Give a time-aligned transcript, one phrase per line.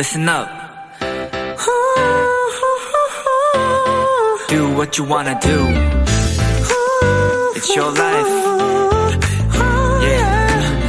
[0.00, 0.48] listen up.
[4.48, 5.58] Do what you wanna do.
[7.54, 8.30] It's your life.
[10.02, 10.80] Yeah.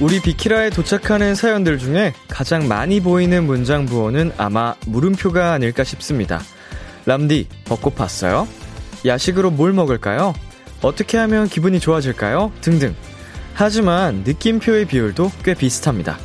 [0.00, 6.40] 우리 비키라에 도착하는 사연들 중에 가장 많이 보이는 문장 부호는 아마 물음표가 아닐까 싶습니다.
[7.06, 8.48] 람디, 벚꽃 봤어요?
[9.04, 10.34] 야식으로 뭘 먹을까요?
[10.82, 12.52] 어떻게 하면 기분이 좋아질까요?
[12.60, 12.94] 등등.
[13.54, 16.18] 하지만 느낌표의 비율도 꽤 비슷합니다.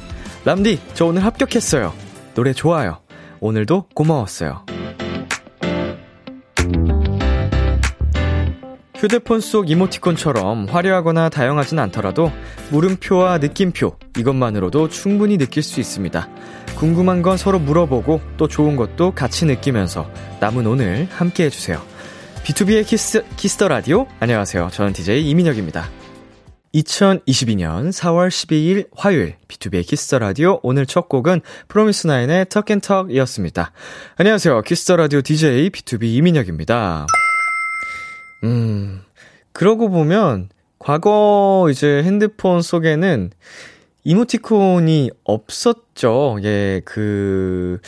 [0.46, 1.94] 람디, 저 오늘 합격했어요.
[2.34, 3.00] 노래 좋아요.
[3.40, 4.66] 오늘도 고마웠어요.
[8.96, 12.32] 휴대폰 속 이모티콘처럼 화려하거나 다양하진 않더라도
[12.72, 16.28] 물음표와 느낌표, 이것만으로도 충분히 느낄 수 있습니다.
[16.76, 21.80] 궁금한 건 서로 물어보고 또 좋은 것도 같이 느끼면서 남은 오늘 함께 해주세요.
[22.48, 24.08] 비투비의 키스, 키스 더 라디오.
[24.22, 24.70] 안녕하세요.
[24.72, 25.90] 저는 DJ 이민혁입니다.
[26.74, 33.74] 2022년 4월 12일 화요일 비투비의 키스 더 라디오 오늘 첫 곡은 프로미스나인의 Talk & Talk이었습니다.
[34.16, 34.62] 안녕하세요.
[34.62, 37.06] 키스 더 라디오 DJ 비투비 이민혁입니다.
[38.46, 39.02] 음,
[39.52, 40.48] 그러고 보면,
[40.80, 43.32] 과거 이제 핸드폰 속에는
[44.06, 46.38] 이모티콘이 없었죠.
[46.44, 47.82] 예, 그,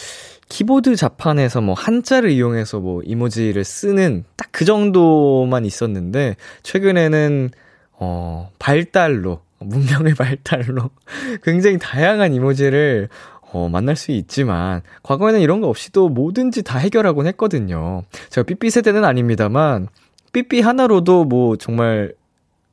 [0.49, 7.51] 키보드 자판에서 뭐 한자를 이용해서 뭐 이모지를 쓰는 딱 그 정도만 있었는데, 최근에는,
[7.93, 10.89] 어, 발달로, 문명의 발달로
[11.43, 13.07] 굉장히 다양한 이모지를
[13.51, 18.03] 어, 만날 수 있지만, 과거에는 이런 거 없이도 뭐든지 다 해결하곤 했거든요.
[18.29, 19.87] 제가 삐삐 세대는 아닙니다만,
[20.33, 22.13] 삐삐 하나로도 뭐 정말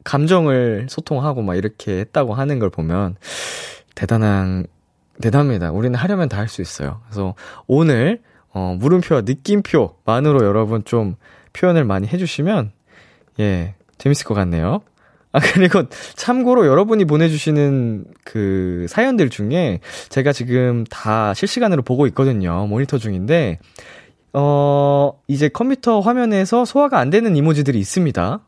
[0.03, 3.15] 감정을 소통하고 막 이렇게 했다고 하는 걸 보면
[3.95, 4.67] 대단한,
[5.21, 5.71] 대단합니다.
[5.73, 7.01] 우리는 하려면 다 할 수 있어요.
[7.07, 7.35] 그래서
[7.67, 8.21] 오늘,
[8.53, 11.17] 어, 물음표와 느낌표만으로 여러분 좀
[11.53, 12.73] 표현을 많이 해주시면,
[13.41, 14.81] 예, 재밌을 것 같네요.
[15.33, 22.67] 아, 그리고 참고로 여러분이 보내주시는 그 사연들 중에 제가 지금 다 실시간으로 보고 있거든요.
[22.67, 23.59] 모니터 중인데,
[24.33, 28.41] 어, 이제 컴퓨터 화면에서 소화가 안 되는 이모지들이 있습니다.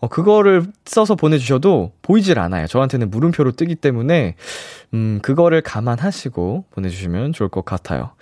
[0.00, 2.66] 어, 그거를 써서 보내주셔도 보이질 않아요.
[2.66, 4.34] 저한테는 물음표로 뜨기 때문에,
[4.94, 8.12] 음, 그거를 감안하시고 보내주시면 좋을 것 같아요.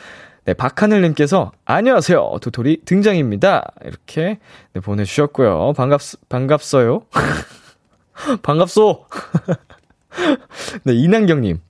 [0.45, 2.39] 네, 박하늘님께서, 안녕하세요.
[2.43, 3.71] 도토리 등장입니다.
[3.85, 4.39] 이렇게,
[4.73, 5.75] 네, 보내주셨고요.
[5.75, 7.03] 반갑, 반갑어요.
[8.43, 9.05] 반갑소!
[10.83, 11.61] 네, 이난경님.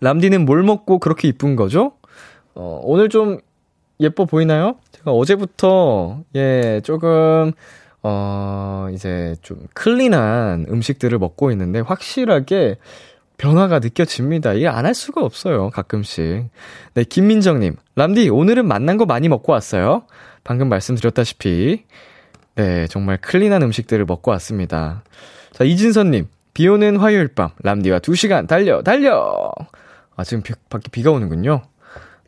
[0.00, 1.92] 람디는 뭘 먹고 그렇게 이쁜 거죠?
[2.54, 3.38] 어, 오늘 좀
[3.98, 4.76] 예뻐 보이나요?
[4.92, 7.52] 제가 어제부터, 예, 조금,
[8.04, 12.76] 어, 이제 좀 clean한 음식들을 먹고 있는데 확실하게
[13.38, 14.52] 변화가 느껴집니다.
[14.52, 15.70] 이게 안 할 수가 없어요.
[15.70, 16.48] 가끔씩.
[16.94, 17.76] 네, 김민정님.
[17.96, 20.04] 람디, 오늘은 맛난 거 많이 먹고 왔어요.
[20.44, 21.84] 방금 말씀드렸다시피.
[22.56, 25.02] 네, 정말 clean한 음식들을 먹고 왔습니다.
[25.52, 26.26] 자, 이진선님.
[26.52, 29.50] 비 오는 화요일 밤, 람디와 2시간 달려, 달려!
[30.14, 31.62] 아, 지금 비, 밖에 비가 오는군요.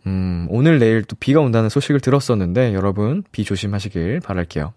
[0.08, 4.72] 음, 오늘 내일 또 비가 온다는 소식을 들었었는데 여러분 비 조심하시길 바랄게요.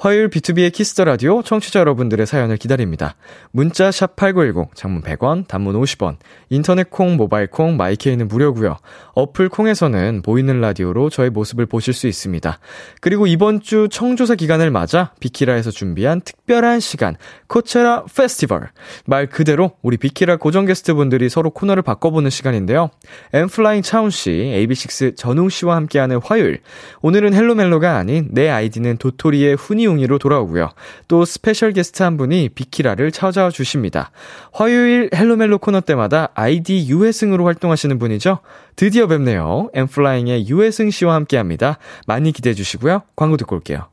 [0.00, 3.16] 화요일 비투비의 키스 더 라디오 청취자 여러분들의 사연을 기다립니다.
[3.50, 6.16] 문자 샵 8910 장문 100원, 단문 50원.
[6.48, 8.78] 인터넷 콩, 모바일 콩, 마이케이는 무료고요.
[9.14, 12.58] 어플 콩에서는 보이는 라디오로 저의 모습을 보실 수 있습니다.
[13.02, 17.16] 그리고 이번 주 청조사 기간을 맞아 비키라에서 준비한 특별한 시간
[17.48, 18.70] 코체라 페스티벌.
[19.04, 22.88] 말 그대로 우리 비키라 고정 게스트분들이 서로 코너를 바꿔보는 시간인데요.
[23.34, 26.60] 엔플라잉 차훈 씨, AB6IX 전웅 씨와 함께하는 화요일.
[27.02, 30.70] 오늘은 헬로멜로가 아닌 내 아이디는 도토리의 훈이 웅이로 돌아오고요.
[31.08, 34.10] 또 스페셜 게스트 한 분이 비키라를 찾아와 주십니다.
[34.52, 38.38] 화요일 헬로멜로 코너 때마다 아이디 유회승으로 활동하시는 분이죠.
[38.76, 39.68] 드디어 뵙네요.
[39.74, 41.78] 엔플라잉의 유회승 씨와 함께 합니다.
[42.06, 43.02] 많이 기대해 주시고요.
[43.14, 43.89] 광고 듣고 올게요.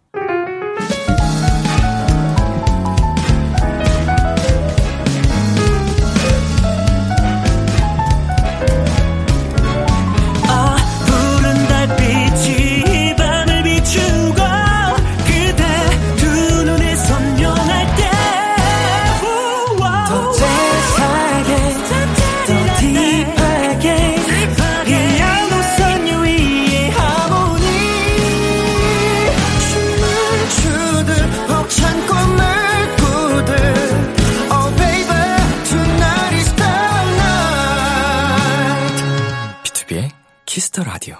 [40.57, 41.15] 키스 더 라디오.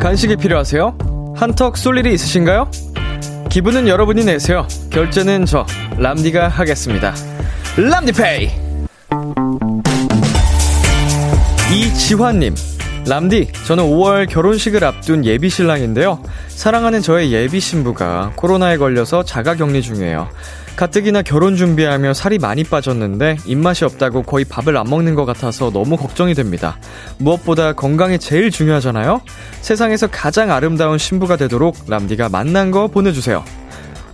[0.00, 1.34] 간식이 필요하세요?
[1.36, 2.70] 한턱 쏠 일이 있으신가요?
[3.50, 4.66] 기분은 여러분이 내세요.
[4.90, 5.66] 결제는 저
[5.98, 7.14] 람디가 하겠습니다.
[7.76, 8.50] 람디페이.
[11.74, 12.54] 이지환님.
[13.06, 16.22] 람디, 저는 5월 결혼식을 앞둔 예비 신랑인데요.
[16.48, 20.26] 사랑하는 저의 예비 신부가 코로나에 걸려서 자가 격리 중이에요.
[20.76, 25.96] 가뜩이나 결혼 준비하며 살이 많이 빠졌는데 입맛이 없다고 거의 밥을 안 먹는 것 같아서 너무
[25.96, 26.76] 걱정이 됩니다.
[27.18, 29.22] 무엇보다 건강이 제일 중요하잖아요?
[29.62, 33.42] 세상에서 가장 아름다운 신부가 되도록 람디가 만난 거 보내주세요.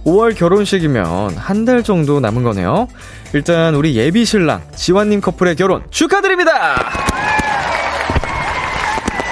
[0.04, 2.88] 5월 결혼식이면 한 달 정도 남은 거네요.
[3.34, 6.76] 일단 우리 예비 신랑 지환님 커플의 결혼 축하드립니다.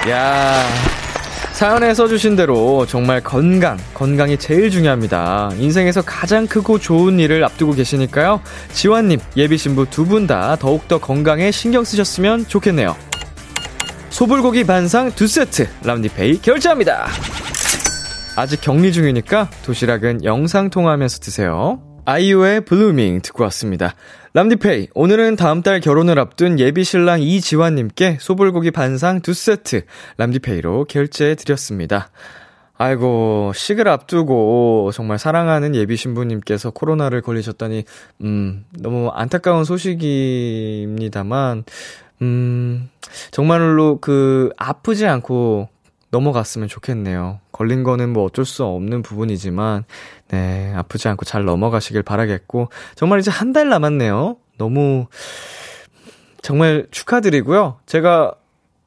[0.09, 0.63] 야
[1.61, 5.51] 사연에 써주신 대로 정말 건강, 건강이 제일 중요합니다.
[5.59, 8.41] 인생에서 가장 크고 좋은 일을 앞두고 계시니까요.
[8.71, 12.95] 지환님, 예비 신부 두 분 다 더욱더 건강에 신경 쓰셨으면 좋겠네요.
[14.09, 17.05] 소불고기 반상 두 세트, 람디페이 결제합니다.
[18.35, 21.79] 아직 격리 중이니까 도시락은 영상 통화하면서 드세요.
[22.05, 23.93] 아이유의 Blueming 듣고 왔습니다.
[24.33, 29.83] 람디페이, 오늘은 다음 달 결혼을 앞둔 예비 신랑 이지환님께 소불고기 반상 두 세트
[30.15, 32.11] 람디페이로 결제해 드렸습니다.
[32.77, 37.83] 아이고, 식을 앞두고 정말 사랑하는 예비 신부님께서 코로나를 걸리셨다니,
[38.21, 41.65] 음, 너무 안타까운 소식입니다만,
[42.21, 42.89] 음,
[43.31, 45.67] 정말로 그, 아프지 않고
[46.11, 47.41] 넘어갔으면 좋겠네요.
[47.61, 49.83] 걸린 거는 뭐 어쩔 수 없는 부분이지만,
[50.29, 54.37] 네, 아프지 않고 잘 넘어가시길 바라겠고, 정말 이제 한 달 남았네요.
[54.57, 55.05] 너무,
[56.41, 57.77] 정말 축하드리고요.
[57.85, 58.33] 제가,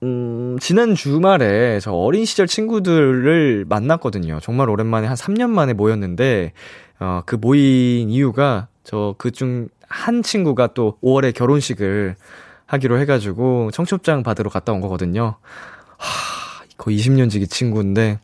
[0.02, 4.40] 음, 지난 주말에 저 어린 시절 친구들을 만났거든요.
[4.42, 6.52] 정말 오랜만에 한 3년 만에 모였는데,
[6.98, 12.16] 어, 그 모인 이유가 저 그 중 한 친구가 또 5월에 결혼식을
[12.66, 15.36] 하기로 해가지고 청첩장 받으러 갔다 온 거거든요.
[15.98, 18.18] 하, 거의 20년 지기 친구인데,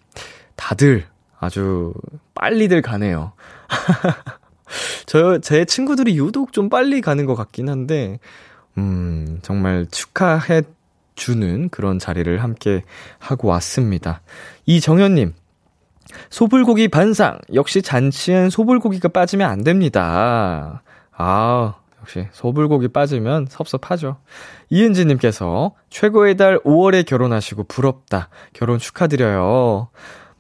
[0.61, 1.07] 다들
[1.39, 1.95] 아주
[2.35, 3.33] 빨리들 가네요.
[5.07, 8.19] 저, 제 친구들이 유독 좀 빨리 가는 것 같긴 한데,
[8.77, 10.63] 음, 정말 축하해
[11.17, 12.85] 주는 그런 자리를 함께
[13.19, 14.21] 하고 왔습니다.
[14.67, 15.33] 이정현님,
[16.29, 17.39] 소불고기 반상.
[17.55, 20.83] 역시 잔치엔 소불고기가 빠지면 안 됩니다.
[21.17, 24.19] 아, 역시 소불고기 빠지면 섭섭하죠.
[24.69, 28.29] 이은지님께서 최고의 달 5월에 결혼하시고 부럽다.
[28.53, 29.89] 결혼 축하드려요.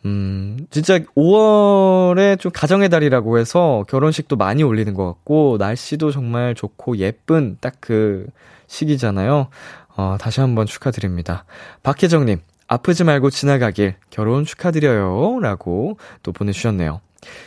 [0.06, 6.96] 음, 진짜 5월에 좀 가정의 달이라고 해서 결혼식도 많이 올리는 것 같고, 날씨도 정말 좋고
[6.98, 8.26] 예쁜 딱 그
[8.70, 9.48] 시기잖아요.
[9.96, 11.44] 어, 다시 한번 축하드립니다.
[11.82, 12.38] 박혜정님,
[12.68, 15.40] 아프지 말고 지나가길 결혼 축하드려요.
[15.40, 17.00] 라고 또 보내주셨네요.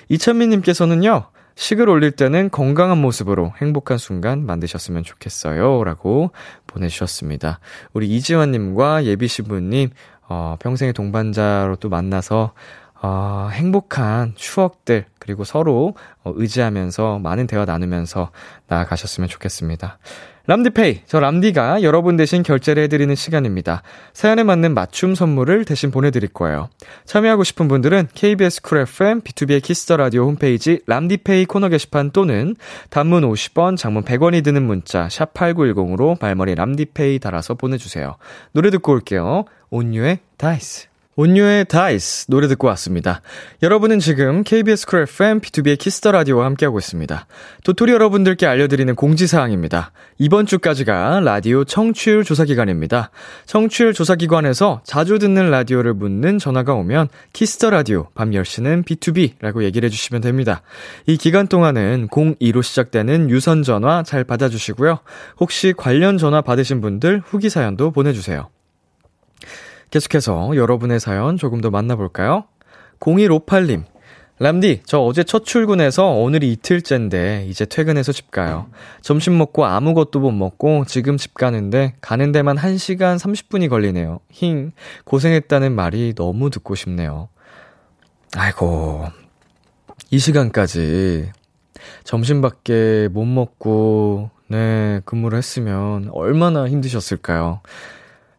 [0.10, 1.24] 이찬미님께서는요,
[1.56, 5.84] 식을 올릴 때는 건강한 모습으로 행복한 순간 만드셨으면 좋겠어요.
[5.84, 6.32] 라고
[6.68, 7.60] 보내주셨습니다.
[7.94, 9.92] 우리 이지환님과 예비시부님,
[10.28, 12.54] 어, 평생의 동반자로 또 만나서,
[13.02, 18.32] 어, 행복한 추억들, 그리고 서로 어, 의지하면서 많은 대화 나누면서
[18.68, 19.98] 나으셨으면 좋겠습니다.
[20.46, 23.82] 람디페이, 저 람디가 여러분 대신 결제를 해드리는 시간입니다.
[24.12, 26.68] 사연에 맞는 맞춤 선물을 대신 보내드릴 거예요.
[27.06, 32.58] 참여하고 싶은 분들은 KBS 쿨 FM, 비투비의 키스 더 라디오 홈페이지 람디페이 코너 게시판 또는
[32.90, 38.18] 단문 50원, 장문 100원이 드는 문자 샵 #8910으로 말머리 람디페이 달아서 보내주세요.
[38.52, 39.46] 노래 듣고 올게요.
[39.70, 40.93] 온유의 DICE.
[41.16, 43.22] 온유의 DICE 노래 듣고 왔습니다.
[43.62, 47.28] 여러분은 지금 KBS 쿨 FM B2B의 키스터 라디오와 함께하고 있습니다.
[47.64, 49.92] 도토리 여러분들께 알려드리는 공지사항입니다.
[50.18, 53.12] 이번 주까지가 라디오 청취율 조사 기간입니다.
[53.46, 59.64] 청취율 조사 기관에서 자주 듣는 라디오를 묻는 전화가 오면 키스 더 라디오 밤 10시는 비투비라고
[59.64, 60.64] 얘기를 해주시면 됩니다.
[61.06, 65.00] 이 기간 동안은 02로 시작되는 유선 전화 잘 받아주시고요.
[65.40, 68.50] 혹시 관련 전화 받으신 분들 후기 사연도 보내주세요.
[69.94, 72.46] 계속해서 여러분의 사연 조금 더 만나볼까요?
[73.00, 73.84] 0158님.
[74.40, 78.66] 람디, 저 어제 첫 출근해서 오늘이 이틀째인데 이제 퇴근해서 집 가요.
[79.02, 84.20] 점심 먹고 아무것도 못 먹고 지금 집 가는데 가는 데만 1시간 30분이 걸리네요.
[84.32, 84.72] 힝,
[85.04, 87.30] 고생했다는 말이 너무 듣고 싶네요.
[88.36, 89.06] 아이고,
[90.10, 91.32] 이 시간까지
[92.04, 97.62] 점심밖에 못 먹고, 네, 근무를 했으면 얼마나 힘드셨을까요?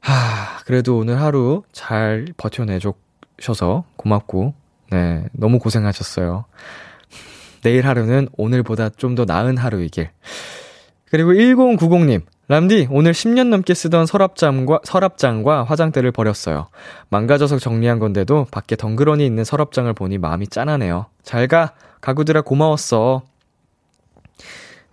[0.04, 4.54] 하, 그래도 오늘 하루 잘 버텨내주셔서 고맙고,
[4.90, 6.44] 네, 너무 고생하셨어요.
[7.62, 10.10] 내일 하루는 오늘보다 좀 더 나은 하루이길.
[11.10, 16.68] 그리고 1090님, 람디, 오늘 10년 넘게 쓰던 서랍장과, 서랍장과 화장대를 버렸어요.
[17.08, 21.06] 망가져서 정리한 건데도 밖에 덩그러니 있는 서랍장을 보니 마음이 짠하네요.
[21.22, 21.72] 잘 가!
[22.02, 23.22] 가구들아 고마웠어.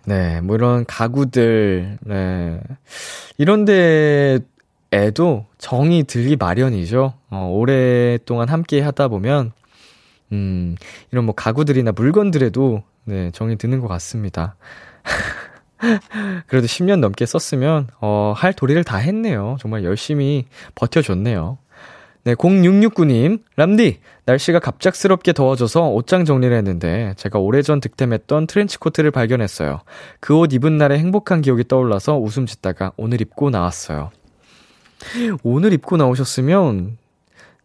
[0.06, 2.60] 네, 뭐 이런 가구들, 네.
[3.36, 4.38] 이런데
[4.92, 7.14] 애도 정이 들기 마련이죠.
[7.30, 9.52] 어, 오랫동안 함께 하다 보면,
[10.32, 10.76] 음,
[11.10, 14.56] 이런 뭐 가구들이나 물건들에도, 네, 정이 드는 것 같습니다.
[16.46, 19.56] 그래도 10년 넘게 썼으면, 어, 할 도리를 다 했네요.
[19.60, 21.58] 정말 열심히 버텨줬네요.
[22.24, 29.80] 네, 0669님, 람디, 날씨가 갑작스럽게 더워져서 옷장 정리를 했는데, 제가 오래전 득템했던 트렌치코트를 발견했어요.
[30.20, 34.10] 그 옷 입은 날의 행복한 기억이 떠올라서 웃음 짓다가 오늘 입고 나왔어요.
[35.42, 36.98] 오늘 입고 나오셨으면,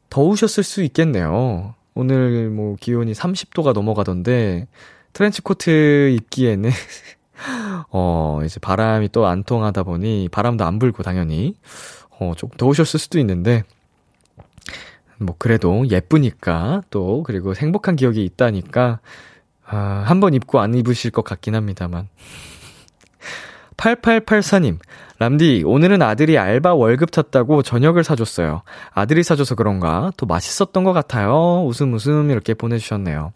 [0.09, 1.75] 더우셨을 수 있겠네요.
[1.93, 4.67] 오늘 뭐 기온이 30도가 넘어가던데,
[5.13, 6.69] 트렌치 코트 입기에는,
[7.91, 11.55] 어, 이제 바람이 또 안 통하다 보니, 바람도 안 불고 당연히,
[12.19, 13.63] 어, 좀 더우셨을 수도 있는데,
[15.19, 18.99] 뭐, 그래도 예쁘니까, 또, 그리고 행복한 기억이 있다니까,
[19.65, 22.07] 아, 한번 입고 안 입으실 것 같긴 합니다만.
[23.77, 24.79] 8884님,
[25.19, 28.63] 람디, 오늘은 아들이 알바 월급 탔다고 저녁을 사줬어요.
[28.91, 30.11] 아들이 사줘서 그런가?
[30.17, 31.63] 또 맛있었던 것 같아요.
[31.65, 33.31] 웃음 웃음 이렇게 보내주셨네요.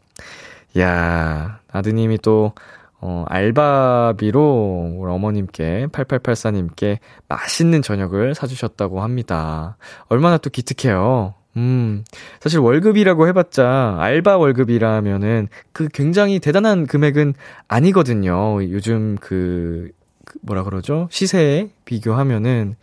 [0.80, 2.54] 야 아드님이 또,
[3.00, 9.78] 어, 알바비로 우리 어머님께, 8884님께 맛있는 저녁을 사주셨다고 합니다.
[10.08, 11.34] 얼마나 또 기특해요.
[11.58, 12.04] 음,
[12.40, 17.34] 사실 월급이라고 해봤자, 알바 월급이라면은 그 굉장히 대단한 금액은
[17.68, 18.64] 아니거든요.
[18.72, 20.01] 요즘 그, 그
[20.42, 21.08] 뭐라 그러죠?
[21.12, 22.76] 시세에 비교하면은,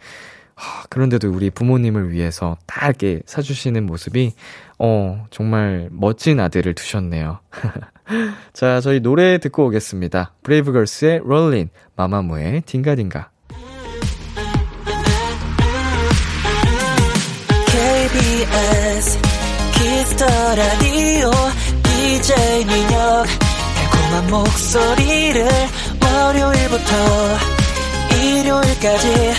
[0.54, 4.32] 하, 그런데도 우리 부모님을 위해서 딱 이렇게 사주시는 모습이,
[4.78, 7.40] 어, 정말 멋진 아들을 두셨네요.
[8.52, 10.34] 자, 저희 노래 듣고 오겠습니다.
[10.42, 13.30] 브레이브걸스의 롤린, 마마무의 딩가딩가.
[17.66, 19.18] KBS
[19.74, 21.30] 키스터 라디오
[21.82, 23.26] DJ 민혁
[24.08, 25.46] 달콤한 목소리를
[26.18, 27.38] 월요일부터
[28.20, 29.32] 일요일까지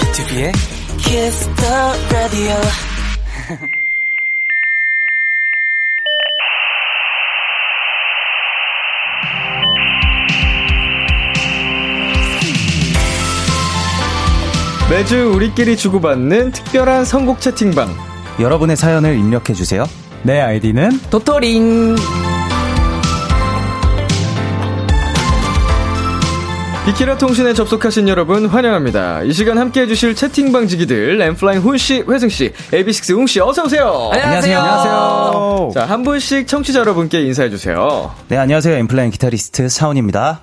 [0.00, 0.52] 비투비의
[0.96, 2.54] 키스터 라디오
[14.88, 17.94] 매주 우리끼리 주고받는 특별한 선곡 채팅방.
[18.40, 19.84] 여러분의 사연을 입력해주세요.
[20.22, 21.96] 내 아이디는 도토링.
[26.86, 29.22] 비키라 통신에 접속하신 여러분 환영합니다.
[29.24, 34.10] 이 시간 함께 해주실 채팅방 지기들 램플라잉 훈씨, 회승씨, AB6 웅씨 어서오세요.
[34.12, 34.58] 안녕하세요.
[34.60, 35.70] 안녕하세요.
[35.74, 38.14] 자, 한 분씩 청취자 여러분께 인사해주세요.
[38.28, 38.76] 네, 안녕하세요.
[38.76, 40.42] 엠플라잉 기타리스트 사원입니다.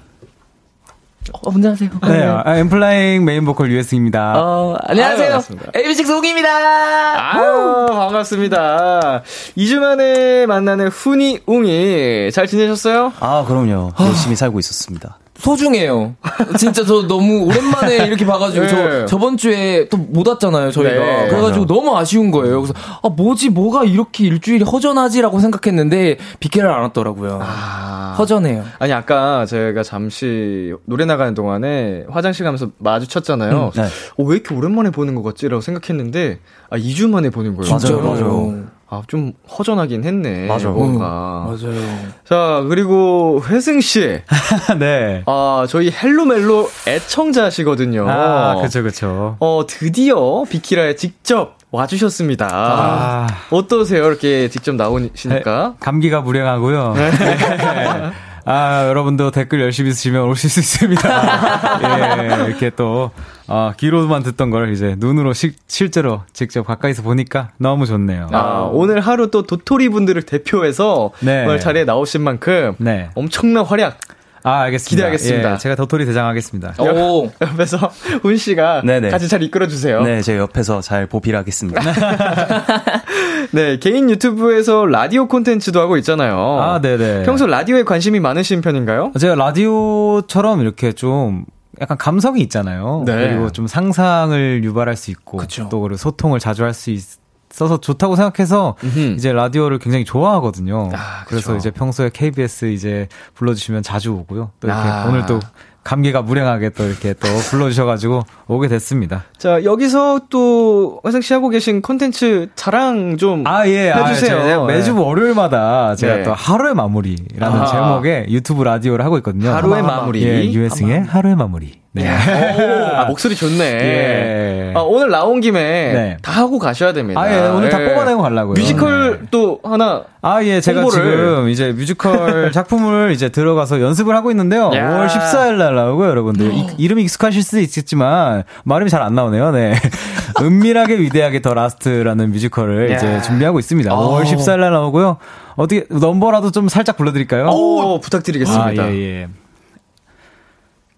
[1.32, 1.90] 어, 먼저 하세요.
[2.06, 4.34] 네, 아, 엠플라잉 메인 보컬 유에스입니다.
[4.36, 5.38] 어, 안녕하세요.
[5.38, 7.36] AB6 웅입니다.
[7.38, 9.24] 아유, 반갑습니다.
[9.58, 13.14] 2주 만에 만나는 훈이 웅이 잘 지내셨어요?
[13.22, 13.94] 아, 그럼요.
[14.02, 15.20] 열심히 살고 있었습니다.
[15.44, 16.16] 소중해요.
[16.58, 18.70] 진짜 저 너무 오랜만에 이렇게 봐가지고 네.
[18.72, 20.92] 저 저번 주에 또 못 왔잖아요 저희가.
[20.94, 22.62] 네, 그래가지고 너무 아쉬운 거예요.
[22.62, 27.40] 그래서 아 뭐지 뭐가 이렇게 일주일이 허전하지라고 생각했는데 비케를 안 왔더라고요.
[27.42, 28.16] 아.
[28.18, 28.64] 허전해요.
[28.78, 33.72] 아니, 아까 제가 잠시 노래 나가는 동안에 화장실 가면서 마주쳤잖아요.
[33.76, 33.88] 음, 네.
[34.18, 36.38] 어, 왜 이렇게 오랜만에 보는 것 같지라고 생각했는데,
[36.70, 37.72] 아, 2주 만에 보는 거예요.
[37.72, 38.02] 맞아요, 진짜로.
[38.04, 38.66] 맞아요.
[38.94, 40.46] 아, 좀 허전하긴 했네.
[40.46, 40.70] 맞아.
[40.70, 41.48] 뭔가.
[41.48, 41.82] 맞아요.
[42.30, 44.22] 자, 그리고 회승씨.
[44.78, 45.24] 네.
[45.26, 48.06] 아, 저희 헬로멜로 애청자시거든요.
[48.08, 49.36] 아, 그쵸, 그쵸.
[49.40, 52.48] 어, 드디어 비키라에 직접 와주셨습니다.
[52.52, 53.28] 아.
[53.50, 54.06] 어떠세요?
[54.06, 55.74] 이렇게 직접 나오시니까.
[55.80, 56.94] 감기가 무량하고요.
[56.94, 57.12] 네.
[58.46, 61.10] 아, 여러분도 댓글 열심히 쓰시면 오실 수 있습니다.
[62.44, 63.12] 예, 이렇게 또,
[63.48, 68.28] 어, 귀로만 듣던 걸 이제 눈으로 시, 실제로 직접 가까이서 보니까 너무 좋네요.
[68.32, 71.46] 아, 오늘 하루 또 도토리 분들을 대표해서 네.
[71.46, 73.10] 오늘 자리에 나오신 만큼 네.
[73.16, 73.98] 엄청난 활약
[74.44, 74.90] 아, 알겠습니다.
[74.96, 75.54] 기대하겠습니다.
[75.54, 76.76] 예, 제가 도토리 대장하겠습니다.
[76.80, 77.32] 오.
[77.42, 77.78] 옆에서
[78.22, 79.10] 훈 씨가 네네.
[79.10, 80.02] 같이 잘 이끌어 주세요.
[80.04, 81.82] 네, 제 옆에서 잘 보필하겠습니다.
[83.52, 86.60] 네, 개인 유튜브에서 라디오 콘텐츠도 하고 있잖아요.
[86.62, 87.24] 아, 네네.
[87.24, 89.12] 평소 라디오에 관심이 많으신 편인가요?
[89.20, 91.46] 제가 라디오처럼 이렇게 좀
[91.82, 93.04] 약간 감성이 있잖아요.
[93.06, 93.16] 네.
[93.30, 95.68] 그리고 좀 상상을 유발할 수 있고 그쵸.
[95.70, 97.23] 또 그리고 소통을 자주 할 수 있
[97.62, 99.00] 어서 좋다고 생각해서 음흠.
[99.18, 100.90] 이제 라디오를 굉장히 좋아하거든요.
[100.94, 101.28] 아, 그쵸.
[101.30, 104.52] 그래서 이제 평소에 KBS 이제 불러주시면 자주 오고요.
[104.60, 105.06] 또 이렇게 아.
[105.08, 105.40] 오늘 또
[105.84, 109.26] 감개가 무량하게 또 이렇게 또 불러주셔가지고 오게 됐습니다.
[109.38, 113.92] 자, 여기서 또 회승 씨 하고 계신 콘텐츠 자랑 좀 아, 예.
[113.92, 114.44] 아, 해주세요.
[114.44, 115.00] 제가 매주 네.
[115.02, 116.24] 월요일마다 제가 네.
[116.24, 117.66] 또 하루의 마무리라는 아하.
[117.68, 119.52] 제목의 유튜브 라디오를 하고 있거든요.
[119.52, 120.24] 하루의 마무리.
[120.24, 121.83] 예, 유회승의 하루의 마무리.
[121.96, 122.10] 네.
[122.10, 123.64] 아, 목소리 좋네.
[123.64, 124.74] 예.
[124.76, 126.18] 아, 오늘 나온 김에 네.
[126.24, 127.22] 다 하고 가셔야 됩니다.
[127.22, 128.54] 아, 예, 오늘 다 뽑아내고 가려고요.
[128.56, 129.28] 뮤지컬 네.
[129.30, 130.04] 또 하나.
[130.24, 131.04] 아, 예, 제가 홍보를.
[131.04, 134.72] 지금 이제 뮤지컬 작품을 이제 들어가서 연습을 하고 있는데요.
[134.74, 134.90] 야.
[134.90, 136.52] 5월 14일 날 나오고요, 여러분들.
[136.54, 139.74] 이, 이름이 익숙하실 수도 있겠지만, 발음이 잘 안 나오네요, 네.
[140.42, 142.96] 은밀하게 위대하게 The Last라는 뮤지컬을 야.
[142.96, 143.94] 이제 준비하고 있습니다.
[143.94, 144.18] 어.
[144.20, 145.18] 5월 14일 날 나오고요.
[145.58, 147.50] 어떻게, 넘버라도 좀 살짝 불러드릴까요?
[147.50, 148.82] 오, 부탁드리겠습니다.
[148.84, 149.28] 아, 예, 예.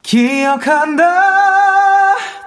[0.06, 1.04] 기억한다.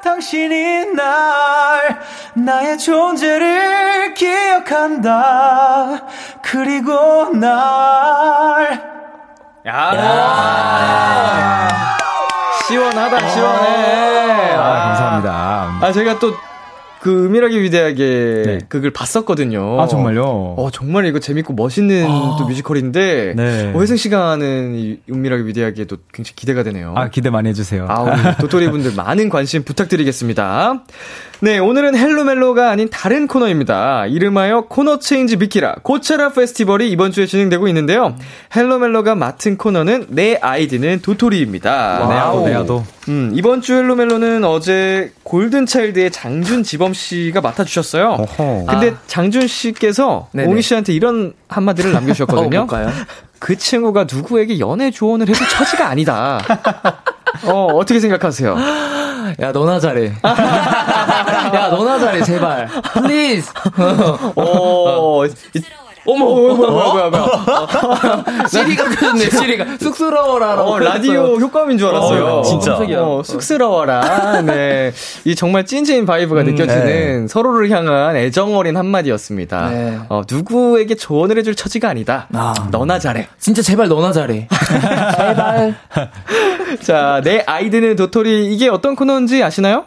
[0.02, 2.00] 당신이 날
[2.34, 6.00] 나의 존재를 기억한다.
[6.40, 8.80] 그리고 날.
[12.66, 14.54] 시원하다, 시원해.
[14.54, 15.78] 아, 감사합니다.
[15.82, 16.34] 아, 제가 또,
[17.00, 18.58] 그, 은밀하게 위대하게 네.
[18.68, 19.80] 그걸 봤었거든요.
[19.80, 20.22] 아, 정말요?
[20.24, 22.06] 어, 정말 이거 재밌고 멋있는
[22.38, 23.72] 또 뮤지컬인데, 네.
[23.74, 26.94] 어, 씨가 하는 이 은밀하게 위대하게도 굉장히 기대가 되네요.
[26.96, 27.86] 아, 기대 많이 해주세요.
[27.88, 30.84] 아, 우리 도토리 분들 많은 관심 부탁드리겠습니다.
[31.40, 34.06] 네, 오늘은 헬로멜로가 아닌 다른 코너입니다.
[34.06, 38.16] 이름하여 코너 체인지 비키라 코체라 페스티벌이 이번 주에 진행되고 있는데요.
[38.56, 42.06] 헬로멜로가 맡은 코너는 내 아이디는 도토리입니다.
[42.08, 42.84] 내아도, 내아도.
[43.08, 48.16] 음, 이번 주 헬로멜로는 어제 골든차일드의 장준 지범 씨가 맡아주셨어요.
[48.18, 48.64] 어허.
[48.68, 50.48] 근데 장준 씨께서 네네.
[50.50, 52.66] 웅이 씨한테 이런 한마디를 남겨주셨거든요.
[52.68, 52.90] 어?
[53.38, 56.40] 그 친구가 누구에게 연애 조언을 해도 처지가 아니다.
[57.44, 58.56] 어, 어떻게 생각하세요?
[59.40, 60.12] 야, 너나 잘해.
[60.24, 62.68] 야, 너나 잘해, 제발.
[62.94, 63.50] please.
[64.36, 65.62] 어, 이-
[66.10, 68.24] 어머, 어머, 뭐야, 뭐야, 뭐야, 뭐야.
[68.48, 69.64] 시리가 켜졌네, 시리가.
[69.78, 70.70] 쑥스러워라라고.
[70.70, 72.24] 어, 라디오 효과음인 줄 알았어요.
[72.26, 72.72] 어, 진짜.
[72.72, 73.00] 깜짝이야.
[73.02, 74.40] 어, 쑥스러워라.
[74.40, 74.92] 네.
[75.26, 79.68] 이 정말 찐찐 vibe가 느껴지는 서로를 향한 애정 어린 한마디였습니다.
[79.68, 79.98] 네.
[80.08, 82.26] 어, 누구에게 조언을 해줄 처지가 아니다.
[82.32, 82.54] 아.
[82.70, 83.28] 너나 잘해.
[83.38, 84.48] 진짜 제발 너나 잘해.
[85.18, 85.76] 제발.
[86.80, 88.54] 자, 내 아이디는 도토리.
[88.54, 89.84] 이게 어떤 코너인지 아시나요?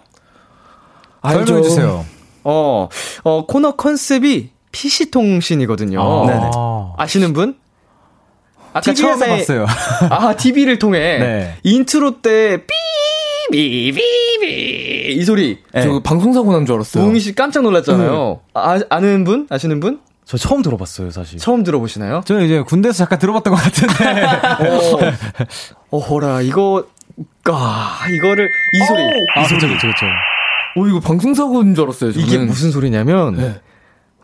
[1.23, 2.05] 설명해주세요.
[2.43, 2.89] 어,
[3.23, 6.01] 어, 코너 컨셉이 PC통신이거든요.
[6.01, 6.49] 아, 네네.
[6.97, 7.55] 아시는 분?
[8.73, 9.65] 아까 TV에서 처음에 봤어요.
[10.09, 11.55] 아, TV를 통해 네.
[11.63, 15.59] 인트로 때 삐 삐 삐 삐 이 소리.
[15.73, 15.81] 네.
[15.81, 17.03] 저 방송사고 난 줄 알았어요.
[17.03, 18.39] 우웅이 씨 깜짝 놀랐잖아요.
[18.53, 19.45] 아, 아는 분?
[19.49, 19.99] 아시는 분?
[20.23, 22.21] 저 처음 들어봤어요 사실 처음 들어보시나요?
[22.23, 24.23] 저는 이제 군대에서 잠깐 들어봤던 것 같은데.
[24.71, 24.99] 어,
[25.97, 26.85] 어허라, 이거,
[27.45, 29.01] 아, 이거를, 이 소리.
[29.35, 30.05] 아, 그쵸, 그쵸, 그쵸.
[30.77, 32.25] 오, 이거 방송사고인 줄 알았어요, 저는.
[32.25, 33.55] 이게 무슨 소리냐면, 네.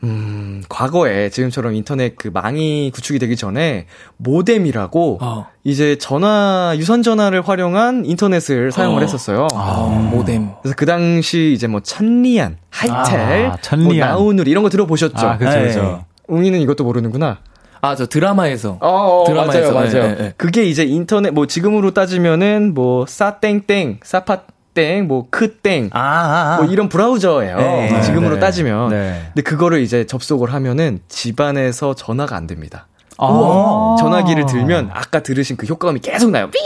[0.03, 5.47] 음, 과거에 지금처럼 인터넷 그 망이 구축이 되기 전에 모뎀이라고 어.
[5.63, 9.47] 이제 전화, 유선 전화를 활용한 인터넷을 사용을 했었어요.
[9.53, 10.49] 아, 모뎀.
[10.61, 13.87] 그래서 그 당시 이제 뭐 천리안, 하이텔, 아, 천리안.
[13.87, 15.27] 뭐 나우누리 이런 거 들어보셨죠?
[15.27, 15.67] 아, 네.
[15.67, 16.05] 그쵸.
[16.27, 17.39] 웅이는 이것도 모르는구나.
[17.81, 18.77] 아, 저 드라마에서.
[18.81, 19.71] 어, 어 드라마에서.
[19.71, 20.07] 맞아요, 맞아요.
[20.07, 20.33] 네, 네, 네.
[20.37, 24.41] 그게 이제 인터넷 뭐 지금으로 따지면은 뭐 싸땡땡, 싸파
[24.77, 26.57] 땡, 뭐 크땡, 아, 아, 아.
[26.57, 27.57] 뭐 이런 브라우저예요.
[27.57, 28.39] 네, 지금으로 네.
[28.39, 28.89] 따지면.
[28.89, 29.21] 네.
[29.33, 32.85] 근데 그거를 이제 접속을 하면은 집안에서 전화가 안 됩니다.
[33.17, 33.95] 아.
[33.97, 36.51] 전화기를 들면 아까 들으신 그 효과음이 계속 나요.
[36.51, 36.59] 삐!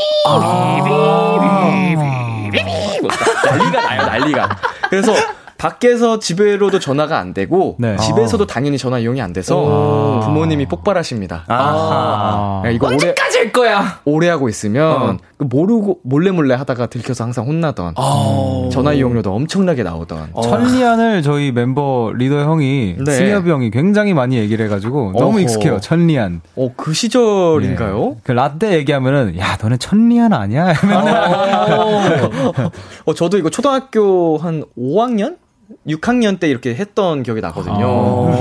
[2.51, 2.65] 삐!
[3.45, 4.57] 난리가 나요, 난리가.
[4.89, 5.13] 그래서
[5.61, 7.95] 밖에서 집에로도 전화가 안 되고 네.
[7.97, 11.45] 집에서도 당연히 전화 이용이 안 돼서 부모님이 폭발하십니다.
[11.47, 12.63] 아.
[12.65, 13.99] 야, 이거 오래 언제까지일 거야?
[14.03, 18.69] 오래 하고 있으면 그 모르고 몰래 몰래 하다가 들켜서 항상 혼나던 아.
[18.71, 23.11] 전화 이용료도 엄청나게 나오던 천리안을 저희 멤버 리더 형이 네.
[23.11, 25.41] 승엽이 형이 굉장히 많이 얘기를 해가지고 너무 어허.
[25.41, 25.79] 익숙해요.
[25.79, 26.41] 천리안.
[26.55, 28.13] 어, 그 시절인가요?
[28.15, 28.19] 예.
[28.23, 30.73] 그 라떼 얘기하면은 야 너네 천리안 아니야?
[30.81, 32.31] 맨날
[33.05, 35.37] 어, 저도 이거 초등학교 한 5학년?
[35.87, 38.31] 6학년 때 이렇게 했던 기억이 나거든요.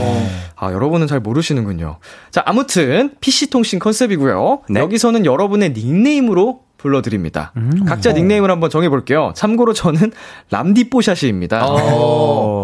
[0.57, 1.99] 아, 여러분은 잘 모르시는군요.
[2.31, 4.63] 자, 아무튼, PC통신 컨셉이고요.
[4.71, 4.81] 네.
[4.81, 7.53] 여기서는 여러분의 닉네임으로 불러드립니다.
[7.87, 9.33] 각자 닉네임을 한번 정해볼게요.
[9.37, 10.13] 참고로 저는
[10.51, 11.67] 람디뽀샤시입니다.
[11.69, 12.63] 어.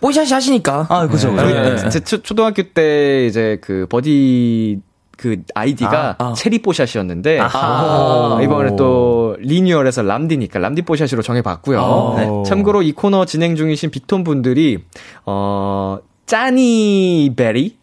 [0.00, 0.86] 뽀샤시 하시니까.
[0.88, 1.42] 아, 그죠, 그죠.
[1.42, 1.88] 저희 네.
[1.90, 4.80] 제 초, 초등학교 때 이제 그 버디
[5.18, 6.32] 그 아이디가 아, 아.
[6.32, 8.36] 체리뽀샷이었는데 아하.
[8.36, 11.80] 어, 이번에 또 리뉴얼해서 람디니까 람디뽀샷으로 정해봤고요.
[11.80, 12.14] 아.
[12.20, 12.28] 네.
[12.46, 14.84] 참고로 이 코너 진행 중이신 빅톤 분들이
[15.26, 17.76] 어 짜니 베리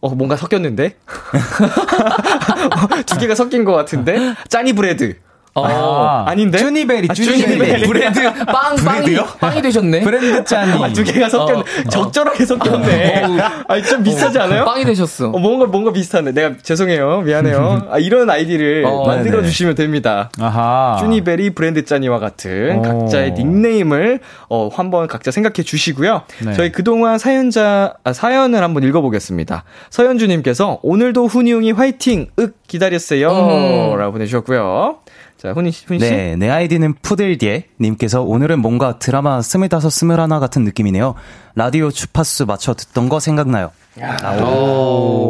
[0.00, 0.96] 어 뭔가 섞였는데
[3.06, 5.16] 두 개가 섞인 것 같은데 짜니 브레드
[5.54, 6.24] 어.
[6.26, 7.86] 아 닌데 쭈니베리, 아, 쭈니베리.
[7.86, 10.00] 브레드 빵 빵이 빵이 되셨네.
[10.00, 10.82] 브랜드 짠이.
[10.84, 11.88] 아, 두 개가 섞였네 어.
[11.90, 13.22] 적절하게 섞였네
[13.68, 14.64] 아니 좀 비슷하지 않아요?
[14.64, 15.28] 빵이 되셨어.
[15.28, 16.32] 어, 뭔가, 뭔가 비슷한데.
[16.32, 17.20] 내가 죄송해요.
[17.22, 17.88] 미안해요.
[17.90, 19.48] 아, 이런 아이디를 어, 만들어 네네.
[19.48, 20.30] 주시면 됩니다.
[20.40, 20.96] 아하.
[21.00, 22.82] 쭈니베리 브랜드 짠이와 같은 오.
[22.82, 26.22] 각자의 닉네임을 어, 한번 각자 생각해 주시고요.
[26.46, 26.52] 네.
[26.54, 29.64] 저희 그동안 사연자, 아, 사연을 한번 읽어보겠습니다.
[29.90, 32.28] 서현주님께서 오늘도 훈이용이 화이팅!
[32.38, 32.54] 윽!
[32.66, 33.28] 기다렸어요.
[33.30, 33.98] 음.
[33.98, 34.96] 라고 보내주셨고요.
[35.42, 36.08] 자, 훈이, 훈이 씨.
[36.08, 41.16] 네, 내 아이디는 푸들디에 님께서 오늘은 뭔가 드라마 스물다섯 스물하나 같은 느낌이네요.
[41.56, 43.72] 라디오 주파수 맞춰 듣던 거 생각나요.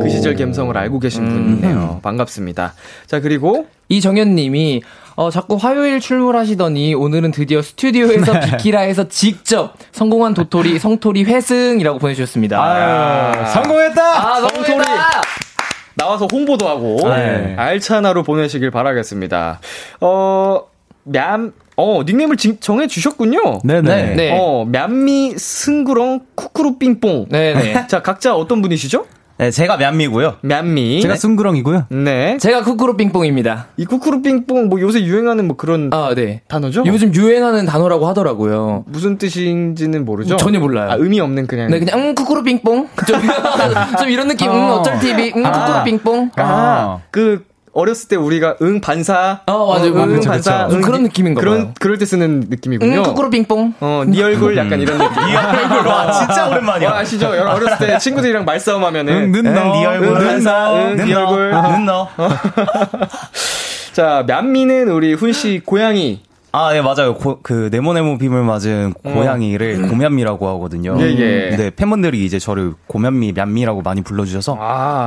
[0.03, 2.01] 그 시절 감성을 알고 계신 분이네요.
[2.03, 2.75] 반갑습니다.
[3.07, 4.83] 자, 그리고 이정현 님이
[5.17, 12.63] 어 자꾸 화요일 출몰하시더니 오늘은 드디어 스튜디오에서 비키라에서 직접 성공한 도토리 성토리 회승이라고 보내주셨습니다.
[12.63, 14.03] 아유, 성공했다!
[14.03, 14.67] 아, 성토리.
[14.67, 14.89] 성토리.
[15.95, 17.55] 나와서 홍보도 하고 네.
[17.57, 19.61] 알찬 하루 보내시길 바라겠습니다.
[20.01, 20.61] 어,
[21.15, 23.61] 얌 어, 닉네임을 지, 정해 주셨군요.
[23.65, 24.15] 네네.
[24.15, 24.39] 네.
[24.39, 27.27] 어, 맘미 승구렁 쿠쿠루 삥뽕.
[27.31, 27.87] 네네.
[27.89, 29.07] 자, 각자 어떤 분이시죠?
[29.43, 30.37] 네, 제가 맘미고요.
[30.43, 31.01] 맘미.
[31.01, 31.87] 제가 숭구렁이고요.
[31.89, 32.39] 네.
[32.39, 33.67] 제가 쿠쿠루 삥뽕입니다.
[33.77, 36.43] 이 쿠쿠루 삥뽕 뭐 요새 유행하는 뭐 그런 아, 네.
[36.47, 36.85] 단어죠?
[36.87, 38.85] 요즘 유행하는 단어라고 하더라고요.
[38.87, 40.37] 무슨 뜻인지는 모르죠?
[40.37, 40.93] 전혀 몰라요.
[40.93, 41.73] 아, 의미 없는 그냥.
[41.73, 42.87] 네, 그냥, 음, 쿠쿠루 삥뽕.
[43.05, 43.21] 좀,
[43.99, 44.75] 좀 이런 느낌, 음, 어.
[44.77, 46.31] 어쩔 TV, 음, 쿠쿠루 삥뽕.
[46.37, 49.41] 아, 그 어렸을 때 우리가 응 반사.
[49.47, 49.95] 어, 맞아요.
[49.95, 50.67] 응 그쵸, 반사.
[50.67, 50.81] 그쵸.
[50.83, 51.75] 그런 느낌인가 그런 봐요.
[51.81, 52.99] 그럴 때 쓰는 느낌이군요.
[52.99, 53.75] 음, 쿠쿠루 삥뽕.
[53.81, 55.23] 어, 네 얼굴 약간 이런 느낌.
[55.29, 56.91] 이 얼굴 와 진짜 오랜만이야.
[56.91, 57.29] 어, 아시죠?
[57.29, 59.13] 어렸을 때 친구들이랑 말싸움 하면은.
[59.15, 59.73] 응, 는 응, 너.
[59.73, 61.21] 네 얼굴 응, 반사, 응, 는네 너.
[61.21, 61.51] 얼굴.
[61.51, 62.09] 는 너.
[63.93, 66.21] 자, 맘미는 우리 훈 씨 고양이.
[66.55, 67.15] 아, 예, 맞아요.
[67.15, 70.93] 고, 그, 네모네모 빔을 맞은 고양이를 고면미라고 하거든요.
[70.93, 71.01] 어.
[71.01, 71.49] 예, 예.
[71.49, 74.59] 근데 팬분들이 이제 저를 고면미, 맘미라고 많이 불러주셔서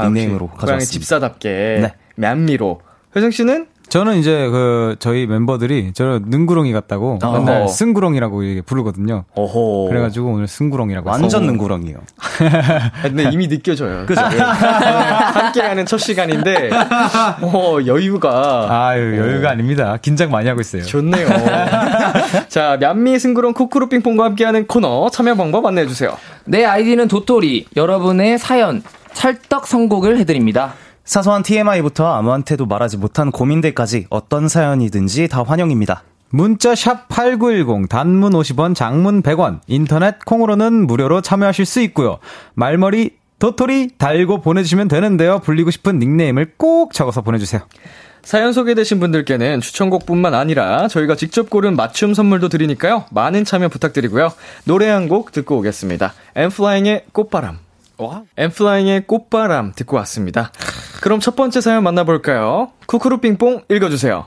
[0.05, 0.91] 닉네임으로 역시 고양이 가져왔습니다.
[0.91, 1.49] 집사답게.
[1.83, 1.93] 네.
[2.15, 2.81] 맘미로.
[3.15, 3.67] 회성 씨는?
[3.87, 7.37] 저는 이제 그 저희 멤버들이 저를 능구렁이 같다고 어허.
[7.37, 9.25] 맨날 승구렁이라고 부르거든요.
[9.35, 9.87] 어호.
[9.89, 11.51] 그래가지고 오늘 승구렁이라고 완전 했어요.
[11.51, 11.97] 능구렁이에요.
[13.03, 14.05] 근데 이미 느껴져요.
[14.07, 14.21] 그죠?
[14.21, 16.71] 함께하는 첫 시간인데,
[17.41, 18.87] 어, 여유가.
[18.89, 19.97] 아유 여유가 아닙니다.
[20.01, 20.83] 긴장 많이 하고 있어요.
[20.83, 21.27] 좋네요.
[22.49, 26.17] 자, 맘미 승구렁 쿠쿠루 핑퐁과 함께하는 코너 참여 방법 안내해 주세요.
[26.45, 27.67] 내 아이디는 도토리.
[27.77, 28.81] 여러분의 사연,
[29.13, 30.73] 찰떡 선곡을 해드립니다.
[31.05, 36.03] 사소한 TMI부터 아무한테도 말하지 못한 고민들까지 어떤 사연이든지 다 환영입니다.
[36.31, 42.17] 문자 샵8910 단문 50원 장문 100원 인터넷 콩으로는 무료로 참여하실 수 있고요.
[42.55, 45.39] 말머리 도토리 달고 보내주시면 되는데요.
[45.39, 47.61] 불리고 싶은 닉네임을 꼭 적어서 보내주세요.
[48.23, 53.05] 사연 소개되신 분들께는 추천곡뿐만 아니라 저희가 직접 고른 맞춤 선물도 드리니까요.
[53.11, 54.33] 많은 참여 부탁드리고요.
[54.63, 56.13] 노래 한 곡 듣고 오겠습니다.
[56.35, 57.59] 엠플라잉의 꽃바람.
[58.37, 60.51] 엠플라잉의 꽃바람 듣고 왔습니다.
[61.01, 62.71] 그럼 첫 번째 사연 만나볼까요?
[62.87, 64.25] 쿠쿠루 삥뽕 읽어주세요.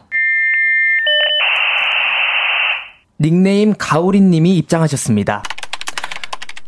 [3.20, 5.42] 닉네임 가오리님이 입장하셨습니다.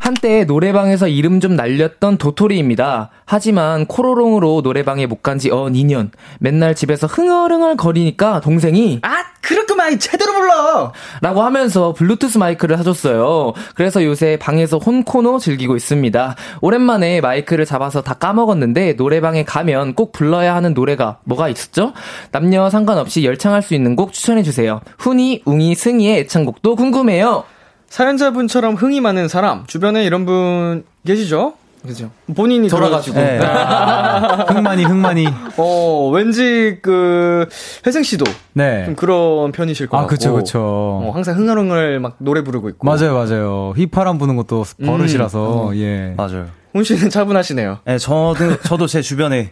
[0.03, 3.11] 한때 노래방에서 이름 좀 날렸던 도토리입니다.
[3.27, 6.11] 하지만 코로롱으로 노래방에 못 간 지 어 2년.
[6.41, 9.99] 맨날 집에서 흥얼흥얼 거리니까 동생이 아, 그렇구만.
[9.99, 10.93] 제대로 불러.
[11.21, 13.53] 라고 하면서 블루투스 마이크를 사줬어요.
[13.75, 16.35] 그래서 요새 방에서 혼코노 즐기고 있습니다.
[16.63, 21.93] 오랜만에 마이크를 잡아서 다 까먹었는데 노래방에 가면 꼭 불러야 하는 노래가 뭐가 있었죠?
[22.33, 24.81] 남녀 상관없이 열창할 수 있는 곡 추천해 주세요.
[24.99, 27.45] 훈이, 웅이, 승희의 애창곡도 궁금해요.
[27.91, 31.55] 사연자분처럼 흥이 많은 사람, 주변에 이런 분 계시죠?
[31.85, 32.11] 그죠.
[32.37, 33.19] 본인이 돌아가지고.
[33.19, 33.39] 네.
[34.49, 35.27] 흥만이 흥만이.
[35.57, 37.47] 어, 왠지 그
[37.87, 38.85] 회생 씨도 네.
[38.85, 40.15] 좀 그런 편이실 것 아 같고.
[40.15, 40.59] 그쵸 그쵸.
[40.61, 42.87] 어, 항상 흥얼흥얼 막 노래 부르고 있고.
[42.87, 43.73] 맞아요 맞아요.
[43.77, 45.77] 휘파람 부는 것도 버릇이라서 음.
[45.77, 46.15] 예.
[46.17, 46.47] 맞아요.
[46.75, 47.79] 훈 씨는 차분하시네요.
[47.87, 49.51] 네, 저도, 저도 제 주변에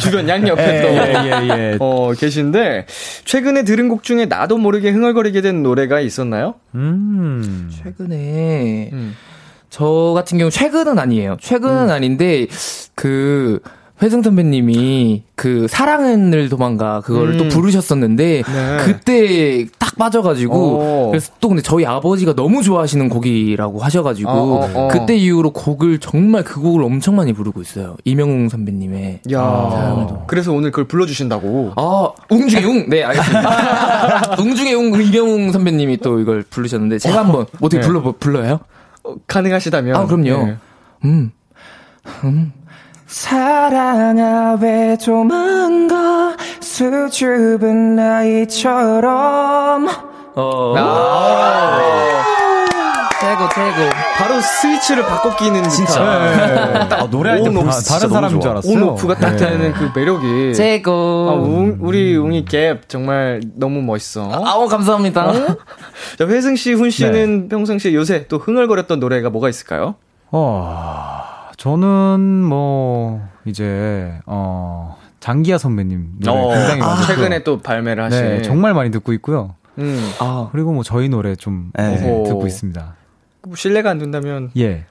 [0.00, 0.88] 주변 양옆에 예, 또.
[1.26, 1.76] 예, 예.
[1.80, 2.86] 어, 계신데,
[3.24, 6.54] 최근에 들은 곡 중에 나도 모르게 흥얼거리게 된 노래가 있었나요?
[6.74, 7.70] 음.
[7.82, 9.16] 최근에 음.
[9.70, 11.38] 저 같은 경우 최근은 아니에요.
[11.40, 12.46] 최근은 아닌데
[12.94, 13.60] 그
[14.00, 17.38] 회승 선배님이 그 사랑을 도망가 그거를 음.
[17.38, 18.76] 또 부르셨었는데 네.
[18.84, 21.10] 그때 딱 빠져가지고 오.
[21.10, 24.88] 그래서 또 근데 저희 아버지가 너무 좋아하시는 곡이라고 하셔가지고 어, 어, 어.
[24.88, 27.96] 그때 이후로 곡을 정말 그 곡을 엄청 많이 부르고 있어요.
[28.04, 30.24] 이명웅 선배님의 야 도망가.
[30.26, 31.72] 그래서 오늘 그걸 불러주신다고.
[31.76, 32.88] 아, 웅 중에 웅.
[32.88, 34.36] 네, 알겠습니다.
[34.40, 37.86] 웅 중에 웅 이명웅 선배님이 또 이걸 부르셨는데 제가 한번 어떻게 네.
[37.86, 38.60] 불러 불러요?
[39.04, 39.96] 어, 가능하시다면.
[39.96, 40.46] 아, 그럼요.
[40.46, 40.56] 네.
[41.04, 41.30] 음.
[42.24, 42.52] 음.
[43.12, 49.86] 사랑아 왜 도망가 수줍은 나이처럼
[50.34, 50.74] 어.
[50.78, 51.78] 아.
[53.20, 56.02] 최고 최고 바로 스위치를 바꿔 끼는 진짜.
[56.02, 58.40] 아, 노래할 때온 보면 오프, 진짜 다른 너무 사람인.
[58.40, 58.72] 줄 알았어요.
[58.72, 59.36] 온 오프가 딱 네.
[59.36, 60.54] 되는 그 매력이.
[60.54, 60.90] 최고
[61.30, 64.30] 아, 웅, 우리 웅이 갭 정말 너무 멋있어.
[64.44, 65.32] 아우 감사합니다
[66.18, 69.96] 자, 회승 씨, 훈 씨는 평상시에 요새 또 흥얼거렸던 노래가 뭐가 있을까요?
[70.30, 71.22] 어,
[71.66, 77.16] 저는 뭐 이제 어 장기하 선배님 노래 어, 굉장히 많이 듣고요.
[77.16, 78.20] 최근에 또 발매를 하신.
[78.20, 79.54] 네, 정말 많이 듣고 있고요.
[79.78, 80.10] 음.
[80.18, 81.98] 아 그리고 뭐 저희 노래 좀 네.
[82.24, 82.96] 듣고 있습니다.
[83.46, 84.50] 뭐 신뢰가 안 된다면.
[84.58, 84.86] 예.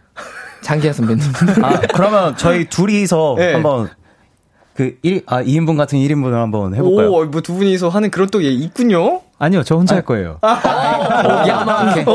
[0.62, 1.22] 장기하 선배님
[1.62, 3.52] 아, 그러면 저희 둘이서 네.
[3.54, 3.90] 한번
[4.74, 7.12] 그 1, 아, 2인분 같은 1인분을 한번 해볼까요?
[7.12, 9.20] 오, 뭐 두 분이서 하는 그런 또 예, 있군요.
[9.38, 10.40] 아니요, 저 혼자 할 거예요.
[11.48, 12.06] 야만케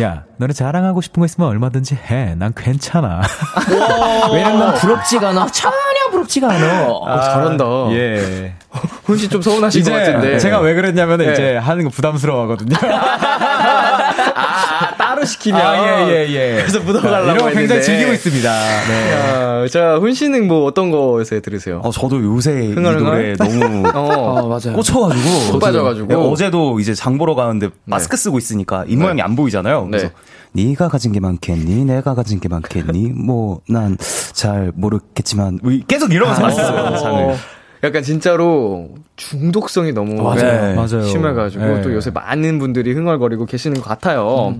[0.00, 2.34] 야, 너네 자랑하고 싶은 거 있으면 얼마든지 해.
[2.36, 3.20] 난 괜찮아.
[4.32, 5.76] 왜냐면 난 부럽지가 않아 전혀
[6.10, 7.64] 부럽지가 않아 어, 잘한다.
[7.92, 8.54] 예.
[9.04, 10.38] 훈씨 좀 서운하신 것 같은데.
[10.38, 11.32] 제가 왜 그랬냐면 네.
[11.32, 12.76] 이제 하는 거 부담스러워 하거든요.
[14.34, 16.56] 아, 따로 흥얼시키면 아, 예, 예, 예.
[16.62, 18.52] 그래서 묻어가려고 이런 거 굉장히 즐기고 있습니다.
[18.88, 19.12] 네.
[19.12, 21.80] 야, 자, 훈 씨는 뭐 어떤 거 요새 들으세요?
[21.84, 23.36] 어, 저도 요새 이 흥얼흥얼?
[23.36, 24.76] 노래 너무 어, 아, 맞아요.
[24.76, 25.52] 꽂혀가지고.
[25.52, 26.06] 푹 빠져가지고.
[26.08, 29.86] 네, 어제도 이제 장 보러 가는데 마스크 쓰고 있으니까 입 모양이 안 보이잖아요.
[29.86, 30.08] 그래서
[30.52, 30.64] 네.
[30.64, 31.84] 네가 가진 게 많겠니?
[31.84, 33.12] 내가 가진 게 많겠니?
[33.14, 33.96] 뭐 난
[34.32, 37.34] 잘 모르겠지만 뭐 계속 이러면서 왔어요 장을.
[37.84, 40.36] 약간 진짜로 중독성이 너무 맞아요.
[40.36, 41.02] 네, 맞아요.
[41.04, 41.82] 심해가지고 네.
[41.82, 44.54] 또 요새 많은 분들이 흥얼거리고 계시는 것 같아요.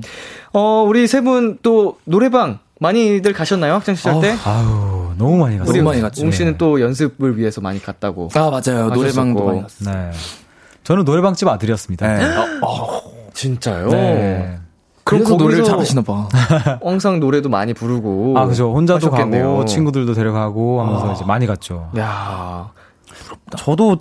[0.53, 3.75] 어, 우리 세 분 또 노래방 많이들 가셨나요?
[3.75, 4.35] 학창 시절 때?
[4.45, 5.71] 아우, 너무 많이 갔어요.
[5.71, 6.23] 우리 너무 많이 갔죠.
[6.23, 8.29] 웅 씨는 또 연습을 위해서 많이 갔다고.
[8.35, 8.91] 아, 맞아요.
[8.91, 9.45] 노래방도.
[9.47, 9.91] 많이 갔어요.
[9.95, 10.11] 네.
[10.83, 12.07] 저는 노래방집 아들이었습니다.
[12.19, 12.25] 네.
[13.33, 13.89] 진짜요?
[13.89, 14.59] 네.
[15.05, 16.29] 그럼 그래서 노래를 거기서 잘하시나 봐.
[16.83, 18.35] 항상 노래도 많이 부르고.
[18.39, 18.73] 아, 그죠.
[18.75, 19.49] 혼자도 하셨겠네요.
[19.51, 21.91] 가고, 친구들도 데려가고 하면서 이제 많이 갔죠.
[21.99, 22.71] 야
[23.57, 23.99] 저도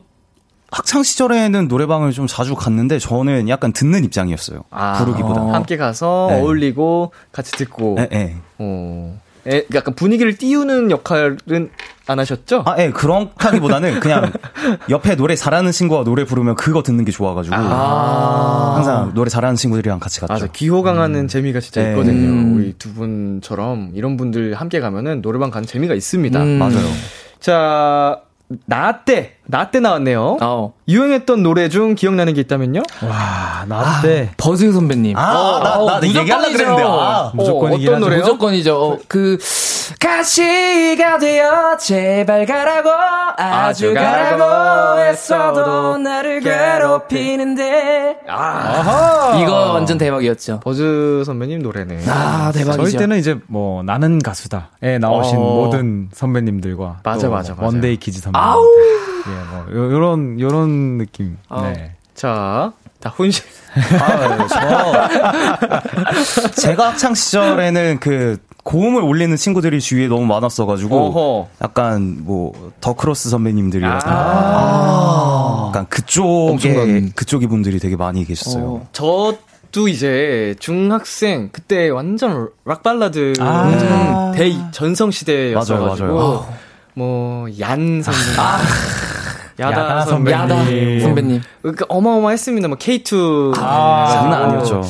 [0.71, 4.63] 학창 시절에는 노래방을 좀 자주 갔는데 저는 약간 듣는 입장이었어요.
[4.71, 5.41] 아, 부르기보다.
[5.41, 5.54] 어.
[5.54, 6.39] 함께 가서 네.
[6.41, 7.97] 어울리고 같이 듣고.
[7.99, 8.36] 예, 예.
[8.58, 9.19] 어.
[9.45, 11.69] 에, 약간 분위기를 띄우는 역할은
[12.08, 12.63] 안 하셨죠?
[12.65, 14.32] 아, 예, 그렇다기보다는 그냥
[14.89, 20.21] 옆에 노래 잘하는 친구가 노래 부르면 그거 듣는 게 좋아가지고 항상 노래 잘하는 친구들이랑 같이
[20.21, 20.34] 갔죠.
[20.34, 20.47] 맞아.
[20.47, 21.91] 기호강하는 재미가 진짜 네.
[21.91, 22.30] 있거든요.
[22.30, 22.56] 음.
[22.56, 26.41] 우리 두 분처럼 이런 분들 함께 가면은 노래방 가는 재미가 있습니다.
[26.41, 26.58] 음.
[26.58, 26.88] 맞아요.
[27.39, 28.21] 자,
[28.66, 30.38] 나 때, 나때 나왔네요.
[30.42, 30.74] 어.
[30.88, 32.84] 유행했던 노래 중 기억나는 게 있다면요?
[33.04, 34.32] 와, 나 때.
[34.38, 35.18] 버즈 선배님.
[35.18, 37.32] 아, 나, 나, 나 얘기하려고 그랬는데, 아.
[37.34, 38.00] 무조건이긴 어떤.
[38.02, 38.20] 노래요?
[38.22, 38.76] 무조건이죠.
[38.82, 39.38] 어, 그
[40.00, 42.89] 가시가 되어 제발 가라고
[43.38, 49.39] 아주 가라고 했어도 나를 괴롭히는데 아하!
[49.41, 50.60] 이거 완전 대박이었죠.
[50.62, 52.04] 버즈 선배님 노래네.
[52.08, 52.84] 아 대박이죠.
[52.84, 55.39] 저희 때는 이제 뭐 나는 가수다에 나오신 어.
[55.39, 57.65] 모든 선배님들과 맞아, 또 맞아, 맞아.
[57.66, 58.48] 먼데이 키즈 선배님.
[59.28, 61.38] 예, 뭐 요, 요런 요런 느낌.
[61.63, 61.96] 네.
[62.15, 63.41] 자, 자, 훈씨.
[64.00, 64.60] 아, 저
[66.62, 71.47] 제가 학창 시절에는 그 고음을 올리는 친구들이 주위에 너무 많았어가지고 어허.
[71.62, 75.65] 약간 뭐 더크로스 선배님들이라든가 아.
[75.67, 77.12] 약간 그쪽에 엄청난.
[77.13, 78.63] 그쪽 이 분들이 되게 많이 계셨어요.
[78.63, 78.88] 어.
[78.93, 84.32] 저도 이제 중학생 그때 완전 락 발라드 아.
[84.36, 86.47] 대 전성 시대였어가지고 맞아요, 맞아요.
[86.95, 88.34] 뭐얀 선배님,
[89.60, 90.56] 야다, 야다 선배님, 야다
[91.02, 91.41] 선배님.
[91.62, 92.67] 그러니까 어마어마했습니다.
[92.67, 94.84] 뭐 K2 아, 장난 아니었죠.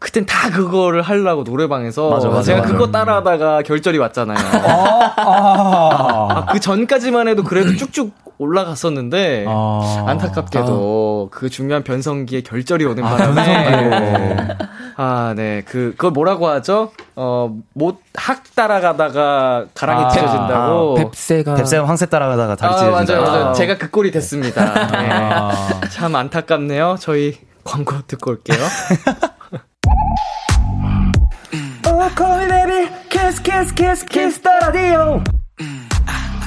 [0.00, 2.72] 그땐 다 그거를 하려고 노래방에서 맞아, 맞아, 제가 맞아.
[2.72, 4.38] 그거 따라하다가 결절이 왔잖아요.
[4.38, 10.04] 아, 아, 그 전까지만 해도 그래도 쭉쭉 올라갔었는데 아.
[10.06, 14.56] 안타깝게도 그 중요한 변성기에 결절이 오는 아, 바람에.
[14.96, 15.62] 아, 네.
[15.66, 16.92] 그 그걸 뭐라고 하죠?
[17.16, 20.94] 어, 못 학 따라가다가 가랑이 아, 찢어진다고.
[20.94, 23.12] 뵙세가 뱁새 황새 따라가다가 다리 아, 찢어진다.
[23.20, 23.44] 맞아요, 맞아요.
[23.50, 23.52] 아.
[23.52, 24.64] 제가 그 꼴이 됐습니다.
[24.88, 25.08] 네.
[25.10, 25.80] 아.
[25.90, 26.96] 참 안타깝네요.
[27.00, 28.58] 저희 광고 듣고 올게요.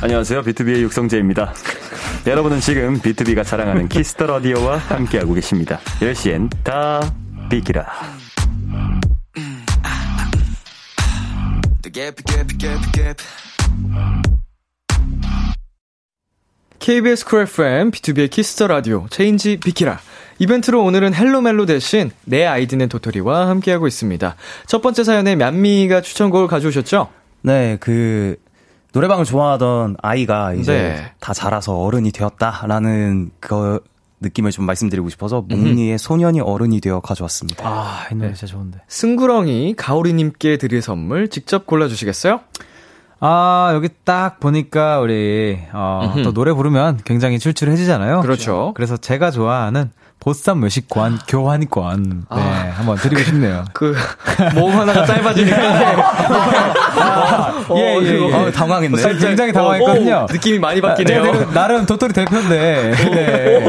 [0.01, 0.41] 안녕하세요.
[0.43, 1.53] 비투비의 육성재입니다.
[2.27, 5.79] 여러분은 지금 비투비가 자랑하는 키스 더 라디오와 함께하고 계십니다.
[5.99, 6.99] 10시엔 다
[7.49, 7.85] 비키라.
[16.79, 19.99] KBS 쿨 FM, 비투비의 키스 더 라디오, 체인지 비키라.
[20.41, 24.35] 이벤트로 오늘은 헬로멜로 대신 내 아이디는 도토리와 함께하고 있습니다.
[24.65, 27.09] 첫 번째 사연에 람디가 추천곡을 가져오셨죠?
[27.43, 28.37] 네, 그
[28.93, 31.11] 노래방을 좋아하던 아이가 이제 네.
[31.19, 33.81] 다 자라서 어른이 되었다라는 그
[34.21, 37.63] 느낌을 좀 말씀드리고 싶어서 몽니의 소년이 어른이 되어 가져왔습니다.
[37.63, 38.79] 아, 이 노래 진짜 좋은데.
[38.87, 42.39] 승구렁이 가오리님께 드릴 선물 직접 골라주시겠어요?
[43.19, 46.23] 아, 여기 딱 보니까 우리 어, 음흠.
[46.23, 48.21] 또 노래 부르면 굉장히 출출해지잖아요.
[48.21, 48.71] 그렇죠.
[48.75, 52.41] 그래서 제가 좋아하는 보쌈 외식관 교환권 네,
[52.75, 53.65] 한번 드리고 싶네요.
[53.73, 53.95] 그,
[54.53, 55.57] 몸 하나가 짧아지니까.
[57.67, 58.33] 어, 예, 예, 그거 예.
[58.33, 59.01] 어, 당황했네.
[59.01, 60.27] 살짝 굉장히 당황했거든요.
[60.29, 61.23] 오, 느낌이 많이 제가 바뀌네요.
[61.23, 63.65] 되게 나름 도토리 대표인데 네.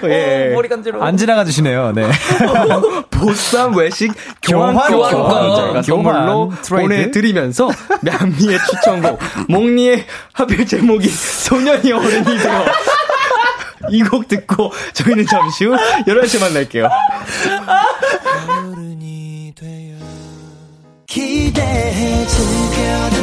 [0.00, 0.50] 그, 예.
[0.52, 1.04] 머리 간지러워.
[1.04, 1.92] 안 지나가 주시네요.
[1.94, 2.10] 네.
[3.10, 4.10] 보쌈 외식
[4.42, 5.54] 교환, 교환권.
[5.56, 6.82] 저희가 선물로 교환.
[6.82, 7.70] 보내드리면서
[8.00, 12.64] 맘미의 추천곡 몽니의 하필 제목이 소년이 어른이 되어
[13.90, 16.88] 이 곡 듣고 저희는 잠시 후 11시에 만날게요.
[21.06, 23.21] 기대해 즐겨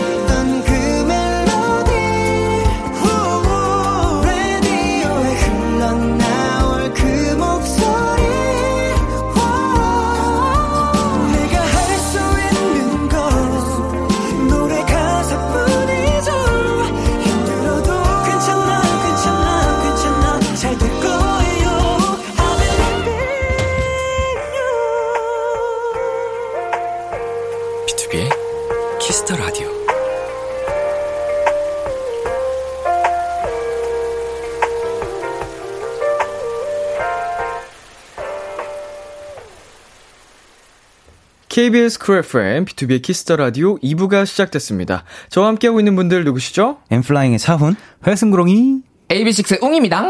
[41.59, 45.03] KBS 쿨 FM, 비투비의 키스 더 라디오 2부가 시작됐습니다.
[45.27, 46.77] 저와 함께하고 있는 분들 누구시죠?
[46.89, 47.75] 엠플라잉의 차훈,
[48.07, 48.77] 회승구렁이.
[49.09, 50.05] AB6IX의 웅입니다.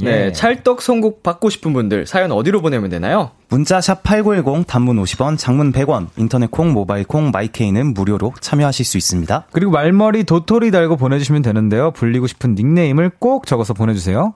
[0.00, 3.32] 네, 찰떡 선곡 받고 싶은 분들 사연 어디로 보내면 되나요?
[3.48, 8.96] 문자 샵 8910 단문 50원, 장문 100원, 인터넷 콩, 모바일 콩, 마이케이는 무료로 참여하실 수
[8.96, 9.48] 있습니다.
[9.50, 11.90] 그리고 말머리 도토리 달고 보내주시면 되는데요.
[11.90, 14.34] 불리고 싶은 닉네임을 꼭 적어서 보내주세요.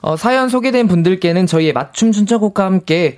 [0.00, 3.14] 어, 사연 소개된 분들께는 저희의 맞춤 추천곡과 함께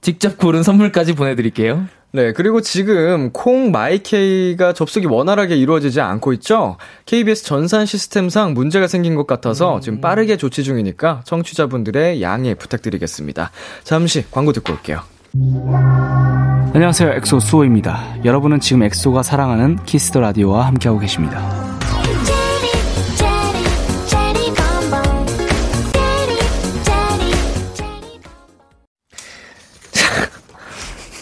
[0.00, 1.86] 직접 고른 선물까지 보내드릴게요.
[2.12, 6.76] 네, 그리고 지금 콩 마이케이가 접속이 원활하게 이루어지지 않고 있죠?
[7.06, 13.52] KBS 전산 시스템상 문제가 생긴 것 같아서 지금 빠르게 조치 중이니까 청취자분들의 양해 부탁드리겠습니다.
[13.84, 15.00] 잠시 광고 듣고 올게요.
[16.74, 17.12] 안녕하세요.
[17.12, 18.24] 엑소 수호입니다.
[18.24, 21.79] 여러분은 지금 엑소가 사랑하는 키스 더 라디오와 함께하고 계십니다.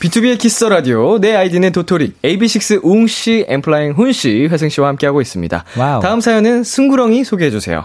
[0.00, 5.64] 비투비의 키스 더 라디오, 내 아이디는 도토리, AB6 웅씨, 엠플라잉 훈씨, 회승씨와 함께하고 있습니다.
[5.76, 6.00] 와우.
[6.00, 7.84] 다음 사연은 승구렁이 소개해주세요.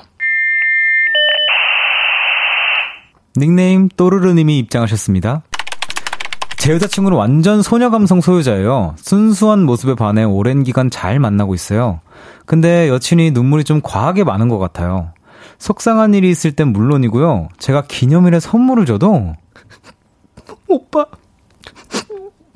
[3.36, 5.42] 닉네임 또르르님이 입장하셨습니다.
[6.58, 8.96] 제 여자친구는 완전 소녀 감성 소유자예요.
[8.98, 12.00] 순수한 모습에 반해 오랜 기간 잘 만나고 있어요.
[12.46, 15.12] 근데 여친이 눈물이 좀 과하게 많은 것 같아요.
[15.58, 17.50] 속상한 일이 있을 땐 물론이고요.
[17.58, 19.34] 제가 기념일에 선물을 줘도
[20.68, 21.06] 오빠,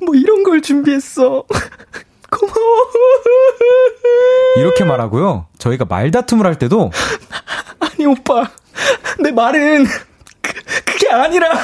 [0.04, 1.44] 뭐 이런 걸 준비했어.
[2.30, 2.88] 고마워.
[4.58, 5.46] 이렇게 말하고요.
[5.58, 6.90] 저희가 말다툼을 할 때도
[7.80, 8.48] 아니, 오빠.
[9.22, 9.86] 내 말은,
[10.40, 10.52] 그,
[10.84, 11.48] 그게 아니라.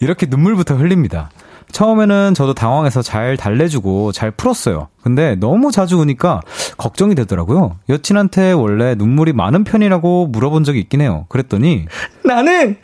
[0.00, 1.30] 이렇게 눈물부터 흘립니다.
[1.70, 4.88] 처음에는 저도 당황해서 잘 달래주고 잘 풀었어요.
[5.02, 6.40] 근데 너무 자주 우니까
[6.78, 7.76] 걱정이 되더라고요.
[7.90, 11.26] 여친한테 원래 눈물이 많은 편이라고 물어본 적이 있긴 해요.
[11.28, 11.86] 그랬더니
[12.24, 12.76] 나는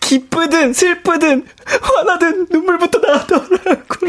[0.00, 1.46] 기쁘든 슬프든
[1.80, 4.06] 화나든 눈물부터 나더라고.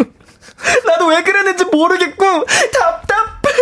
[0.85, 2.25] 나도 왜 그랬는지 모르겠고
[2.73, 3.53] 답답해.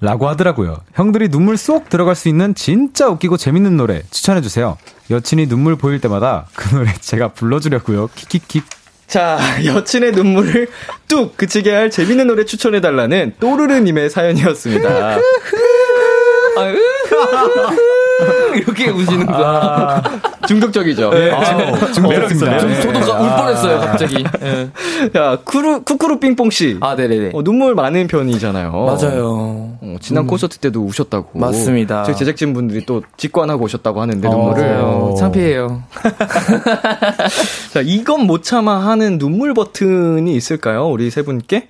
[0.00, 0.80] 라고 하더라고요.
[0.94, 4.76] 형들이 눈물 쏙 들어갈 수 있는 진짜 웃기고 재밌는 노래 추천해 주세요.
[5.10, 8.10] 여친이 눈물 보일 때마다 그 노래 제가 불러주려고요.
[8.14, 8.64] 킥킥킥.
[9.06, 10.68] 자, 여친의 눈물을
[11.08, 15.18] 뚝 그치게 할 재밌는 노래 추천해 달라는 또르르 님의 사연이었습니다.
[18.56, 20.02] 이렇게 우시는구나.
[20.46, 21.10] 중독적이죠.
[21.10, 21.44] 네, 아.
[21.92, 24.24] 좀 저도 가- 울 뻔했어요, 갑자기.
[24.42, 24.70] 예.
[25.16, 26.76] 야, 쿠루, 쿠쿠루 삥뽕 씨.
[26.80, 27.30] 아, 네네네.
[27.34, 28.70] 어, 눈물 많은 편이잖아요.
[28.72, 29.76] 맞아요.
[29.80, 31.38] 어, 지난 콘서트 때도 우셨다고.
[31.38, 32.04] 맞습니다.
[32.04, 34.62] 저희 제작진 분들이 또 직관하고 오셨다고 하는데 눈물을.
[34.62, 35.14] 맞아요.
[35.18, 35.82] 창피해요.
[37.72, 40.86] 자, 이건 못 참아 하는 눈물 버튼이 있을까요?
[40.88, 41.68] 우리 세 분께?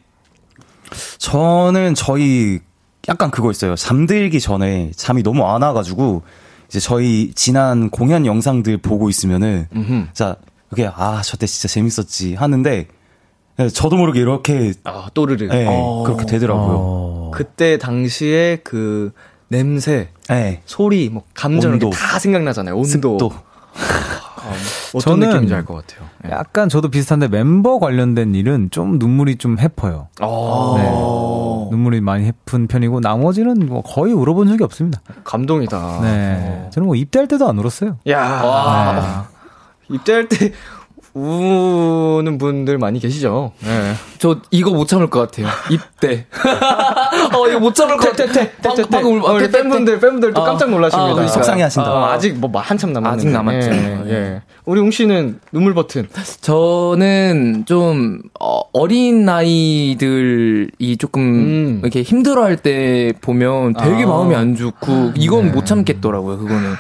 [1.18, 2.61] 저는 저희
[3.08, 3.74] 약간 그거 있어요.
[3.76, 6.22] 잠들기 전에 잠이 너무 안 와가지고
[6.68, 10.06] 이제 저희 지난 공연 영상들 보고 있으면은 음흠.
[10.12, 10.36] 자
[10.70, 12.86] 이렇게 아 저때 진짜 재밌었지 하는데
[13.60, 15.48] 예, 저도 모르게 이렇게 아, 또르르.
[15.52, 16.02] 예, 어.
[16.04, 17.30] 그렇게 되더라고요.
[17.32, 19.12] 그때 당시에 그
[19.48, 20.62] 냄새, 예.
[20.64, 21.96] 소리, 뭐 감정 이렇게 온도.
[21.96, 22.76] 다 생각나잖아요.
[22.76, 23.18] 온도.
[24.94, 26.09] 어떤 저는 느낌인지 알 것 같아요.
[26.26, 26.30] 예.
[26.30, 30.09] 약간 저도 비슷한데 멤버 관련된 일은 좀 눈물이 좀 해퍼요.
[30.20, 30.90] 아, 네.
[31.70, 35.00] 눈물이 많이 해픈 편이고 나머지는 뭐 거의 울어본 적이 없습니다.
[35.24, 36.00] 감동이다.
[36.02, 36.68] 네.
[36.72, 37.98] 저는 뭐 입대할 때도 안 울었어요.
[38.09, 39.28] 야
[39.88, 39.94] 네.
[39.94, 40.52] 입대할 때
[41.14, 43.53] 우는 분들 많이 계시죠.
[43.61, 43.94] 네.
[44.18, 45.46] 저 이거 못 참을 것 같아요.
[45.70, 46.27] 입대.
[47.33, 48.48] 어, 이거 못 참을 것 같아.
[48.90, 50.44] 방금, 어, 우리 팬분들 팬분들 또 아.
[50.44, 51.11] 깜짝 놀라십니다.
[51.11, 51.33] 아, 그러니까.
[51.33, 51.92] 속상해 하신다.
[51.92, 53.29] 어, 아직 뭐 한참 남았는데.
[53.29, 53.72] 아직 남았죠.
[53.72, 54.42] 예, 예.
[54.64, 56.09] 우리 웅 씨는 눈물 버튼.
[56.40, 61.81] 저는 좀 어, 어린 나이들이 조금 음.
[61.83, 64.07] 이렇게 힘들어할 때 보면 되게 아.
[64.07, 66.38] 마음이 안 좋고 이건 못 참겠더라고요.
[66.38, 66.72] 그거는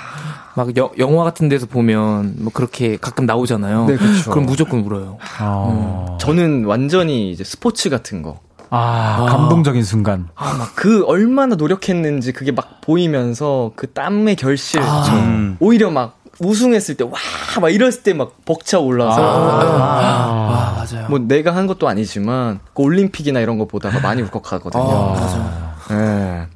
[0.56, 3.86] 막 여- 영화 같은 데서 보면 뭐 그렇게 가끔 나오잖아요.
[3.86, 4.32] 네, 그쵸.
[4.34, 5.18] 럼 무조건 울어요.
[5.38, 8.38] 아, 저는 완전히 이제 스포츠 같은 거.
[8.70, 10.28] 아, 감동적인 순간.
[10.34, 14.80] 아, 막 그 얼마나 노력했는지 그게 막 보이면서 그 땀의 결실.
[14.82, 15.56] 음.
[15.60, 17.12] 오히려 막 우승했을 때, 와!
[17.60, 19.20] 막 이랬을 때 막 벅차 올라서.
[19.22, 21.06] 아, 맞아요.
[21.08, 24.82] 뭐 내가 한 것도 아니지만, 그 올림픽이나 이런 거 보다가 많이 울컥하거든요.
[24.84, 25.74] 맞아요.
[25.92, 26.46] 예.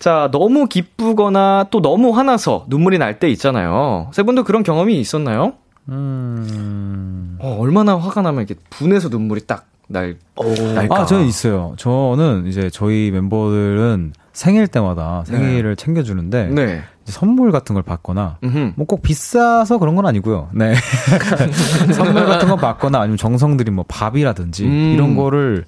[0.00, 4.08] 자, 너무 기쁘거나 또 너무 화나서 눈물이 날 때 있잖아요.
[4.12, 5.52] 세 분도 그런 경험이 있었나요?
[5.90, 7.36] 음.
[7.38, 10.16] 어, 얼마나 화가 나면 이렇게 분해서 눈물이 딱 날,
[10.74, 11.00] 날까?
[11.00, 11.74] 아, 저는 있어요.
[11.76, 16.82] 저는 이제 저희 멤버들은 생일 때마다 생일을 챙겨주는데, 네.
[17.04, 18.38] 선물 같은 걸 받거나.
[18.76, 20.48] 뭐 꼭 비싸서 그런 건 아니고요.
[20.52, 20.74] 네.
[21.92, 24.92] 선물 같은 거 받거나 아니면 정성 들인 뭐 밥이라든지 음.
[24.94, 25.64] 이런 거를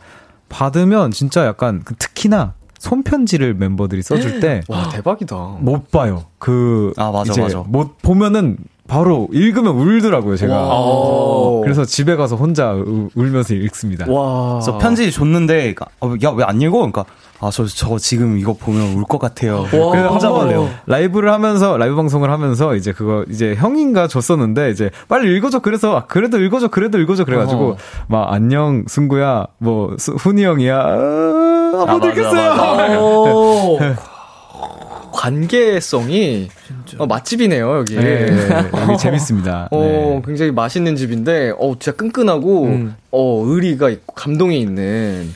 [0.49, 5.37] 받으면 진짜 약간 그 특히나 손편지를 멤버들이 써줄 때못 와, 대박이다.
[5.93, 6.25] 봐요.
[6.39, 7.63] 그 아, 맞아, 이제 맞아.
[7.67, 8.57] 못 보면은
[8.89, 10.55] 바로 읽으면 울더라고요, 제가.
[10.61, 11.61] 와.
[11.63, 14.05] 그래서 집에 가서 혼자 우- 울면서 읽습니다.
[14.11, 14.55] 와.
[14.55, 16.79] 그래서 편지 줬는데 어, 야왜 안 읽어?
[16.79, 17.05] 그러니까
[17.41, 19.65] 아저저 지금 이거 보면 울 것 같아요.
[19.71, 20.69] 그래서 혼자 한번 볼래요.
[20.87, 26.07] 라이브를 하면서 라이브 방송을 하면서 이제 그거 이제 형인가 줬었는데 이제 빨리 읽어줘 그래서 아,
[26.07, 27.77] 그래도 읽어줘 그래도 읽어줘 그래가지고 어허.
[28.09, 33.01] 막 안녕 승구야 뭐 수- 훈이 형이야 아, 못 맞아, 읽겠어요.
[33.01, 33.79] 오.
[35.13, 36.49] 관계성이
[36.99, 37.97] 어, 맛집이네요 여기.
[37.97, 38.27] 네,
[38.89, 39.69] 여기 재밌습니다.
[39.73, 40.23] 어, 네.
[40.27, 42.97] 굉장히 맛있는 집인데, 어, 진짜 끈끈하고, 음.
[43.11, 45.33] 어, 의리가 있고, 감동이 있는.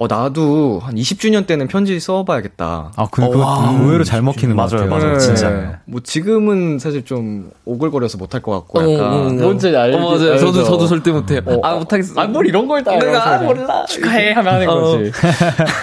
[0.00, 2.92] 어, 나도 한 20주년 때는 편지 써봐야겠다.
[2.96, 3.78] 아, 근데 그거 와.
[3.78, 5.04] 의외로 잘 먹히는 것 맞아요, 같아요.
[5.04, 5.78] 맞아요, 진짜.
[5.84, 9.12] 뭐 지금은 사실 좀 오글거려서 못할 것 같고, 어, 약간.
[9.12, 9.30] 어, 어.
[9.30, 9.98] 뭔지 알지?
[9.98, 10.32] 어, 맞아요.
[10.32, 10.46] 알죠?
[10.46, 11.42] 저도, 저도 절대 못해요.
[11.44, 11.60] 어.
[11.62, 12.18] 아, 못하겠어.
[12.18, 12.92] 아, 뭘 이런 걸 다.
[12.98, 13.84] 내가 알아서 몰라.
[13.84, 14.74] 축하해 하면 하는 어.
[14.80, 15.12] 거지.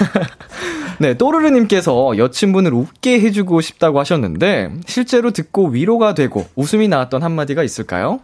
[0.97, 8.22] 네, 또르르님께서 여친분을 웃게 해주고 싶다고 하셨는데, 실제로 듣고 위로가 되고 웃음이 나왔던 한마디가 있을까요?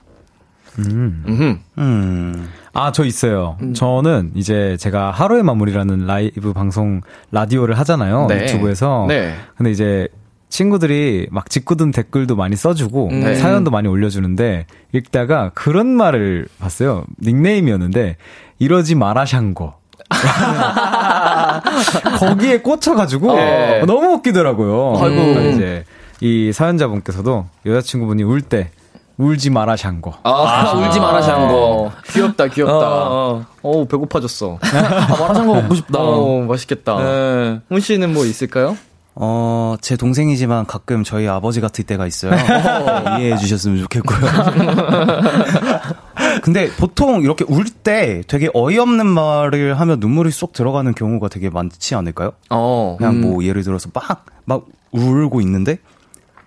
[0.80, 1.24] 음.
[1.28, 1.60] 음.
[1.78, 2.50] 음.
[2.74, 3.58] 아, 저 있어요.
[3.76, 7.02] 저는 이제 제가 하루의 마무리라는 라이브 방송
[7.32, 8.26] 라디오를 하잖아요.
[8.28, 8.42] 네.
[8.44, 9.06] 유튜브에서.
[9.08, 9.36] 네.
[9.56, 10.08] 근데 이제
[10.50, 13.36] 친구들이 막 짓궂은 댓글도 많이 써주고 네.
[13.36, 17.06] 사연도 많이 올려주는데 읽다가 그런 말을 봤어요.
[17.22, 18.18] 닉네임이었는데
[18.60, 19.78] 이러지 마라 샹거.
[22.20, 23.84] 거기에 꽂혀가지고 네.
[23.86, 25.00] 너무 웃기더라고요.
[25.04, 25.40] 아이고.
[25.50, 25.84] 이제
[26.22, 28.70] 이 사연자분께서도 여자친구분이 울 때
[29.18, 30.16] 울지 마라 샹거.
[30.24, 31.54] 아, 울지 마라, 샹거.
[31.54, 32.74] 어, 귀엽다, 귀엽다.
[32.74, 33.72] 어, 어, 어.
[33.82, 34.58] 우 배고파졌어.
[34.62, 36.00] 아, 마라 샹거 먹고 싶다.
[36.00, 36.98] 어, 맛있겠다.
[36.98, 37.60] 네.
[37.70, 38.76] 훈 씨는 뭐 있을까요?
[39.16, 42.32] 어, 제 동생이지만 가끔 저희 아버지 같을 때가 있어요.
[43.20, 44.20] 이해해 주셨으면 좋겠고요.
[46.42, 51.96] 근데 보통 이렇게 울 때 되게 어이없는 말을 하면 눈물이 쏙 들어가는 경우가 되게 많지
[51.96, 52.32] 않을까요?
[52.50, 52.96] 어.
[52.98, 55.78] 그냥 뭐 예를 들어서 막, 막 울고 있는데,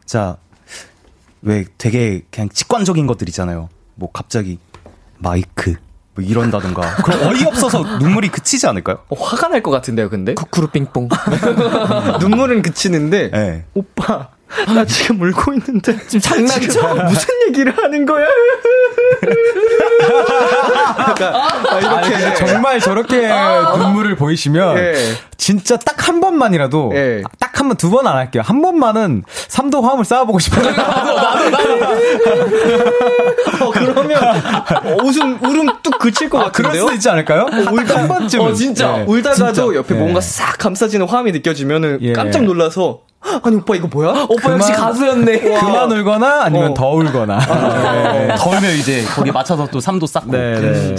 [0.05, 0.37] 자,
[1.47, 3.69] 왜 되게 그냥 직관적인 것들 있잖아요.
[3.95, 4.59] 뭐 갑자기
[5.19, 5.75] 마이크,
[6.17, 6.97] 뭐 이런다던가.
[7.05, 8.99] 그럼 어이없어서 눈물이 그치지 않을까요?
[9.09, 10.35] 어, 화가 날 것 같은데요, 근데?
[10.35, 11.09] 쿠쿠루 삥뽕.
[12.21, 13.65] 눈물은 그치는데, 네.
[13.75, 14.31] 오빠,
[14.67, 15.97] 나 지금 울고 있는데.
[16.09, 16.95] 지금 장난쳐?
[17.05, 18.27] 무슨 얘기를 하는 거야?
[21.19, 22.11] 아, 아니, 이렇게.
[22.11, 23.29] 근데 정말 저렇게
[23.79, 24.95] 눈물을 보이시면 예.
[25.37, 27.23] 진짜 딱 한 번만이라도 예.
[27.41, 28.43] 딱한 번 두 번 안 할게요.
[28.47, 30.69] 한 번만은 삼도 화음을 쌓아보고 싶어요.
[33.61, 36.83] 어, 그러면, 어, 웃음, 울음 뚝 그칠 것 아, 그럴 같은데요?
[36.83, 37.47] 수도 있지 않을까요?
[37.73, 38.41] 울다 한 번쯤.
[38.41, 39.05] 어, 진짜.
[39.07, 42.13] 울다가도 옆에 뭔가 싹 감싸지는 화음이 느껴지면은 예.
[42.13, 43.01] 깜짝 놀라서,
[43.43, 44.27] 아니, 오빠 이거 뭐야?
[44.29, 45.39] 오빠 역시 그만- 가수였네.
[45.41, 46.74] 그만 울거나 아니면 어.
[46.74, 47.39] 더 울거나.
[48.12, 48.35] 네.
[48.37, 50.31] 덜면 이제 거기 맞춰서 또 삼도 쌓고.
[50.33, 50.97] 네, 네.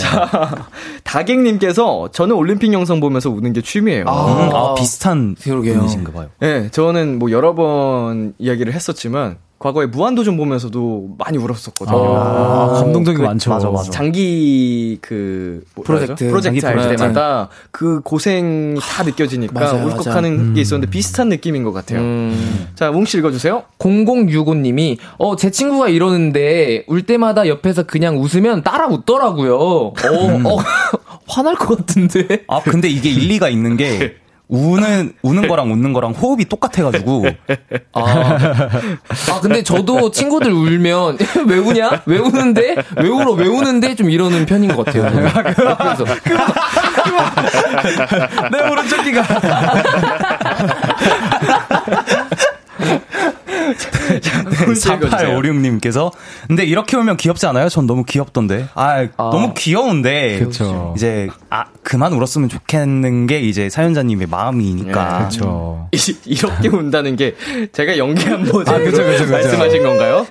[1.04, 4.04] 다객님께서 저는 올림픽 영상 보면서 우는 게 취미예요.
[4.04, 5.76] 음, 아, 비슷한 그러게요.
[5.80, 6.28] 분이신가 봐요.
[6.40, 11.98] 네, 저는 뭐 여러 번 이야기를 했었지만 과거에 무한도전 보면서도 많이 울었었거든요.
[11.98, 13.50] 아, 감동적인 게 많죠.
[13.50, 13.90] 맞아, 맞아.
[13.90, 16.28] 장기 그 뭐- 프로젝트.
[16.30, 16.96] 프로젝트 할.
[16.96, 22.02] 때마다 그 고생이 다 느껴지니까 맞아요, 울컥하는 게 있었는데 비슷한 느낌인 것 같아요.
[22.02, 22.68] 음.
[22.76, 23.64] 자, 뭉씨 읽어주세요.
[23.80, 29.58] 0065님이 어 제 친구가 이러는데 울 때마다 옆에서 그냥 웃으면 따라 웃더라고요.
[29.58, 30.58] 어, 어
[31.28, 32.44] 화날 것 같은데.
[32.48, 34.16] 아, 근데 이게 일리가 있는 게,
[34.50, 37.26] 우는, 우는 거랑 웃는 거랑 호흡이 똑같아가지고,
[37.94, 41.18] 아, 아 근데 저도 친구들 울면
[41.48, 42.04] 왜 우냐?
[42.06, 42.76] 왜 우는데?
[42.98, 43.34] 왜 울어?
[43.34, 43.96] 왜 우는데?
[43.96, 45.10] 좀 이러는 편인 것 같아요.
[45.44, 46.06] 그래서
[48.52, 49.24] 내 오른쪽 귀가.
[54.66, 55.40] 뭉씨 읽어주세요.
[55.40, 56.12] 4856님께서,
[56.48, 57.70] 근데 이렇게 울면 귀엽지 않아요?
[57.70, 58.68] 전 너무 귀엽던데.
[58.76, 60.40] 아, 너무 귀여운데.
[60.40, 60.94] 그쵸.
[60.96, 65.18] 이제, 아, 그만 울었으면 좋겠는 게 이제 사연자님의 마음이니까.
[65.20, 65.88] 그렇죠.
[65.92, 67.36] 이- 이렇게 운다는 게
[67.72, 69.32] 제가 연기한 버전 아, 그죠, 그죠, 그죠.
[69.32, 70.26] 말씀하신 건가요?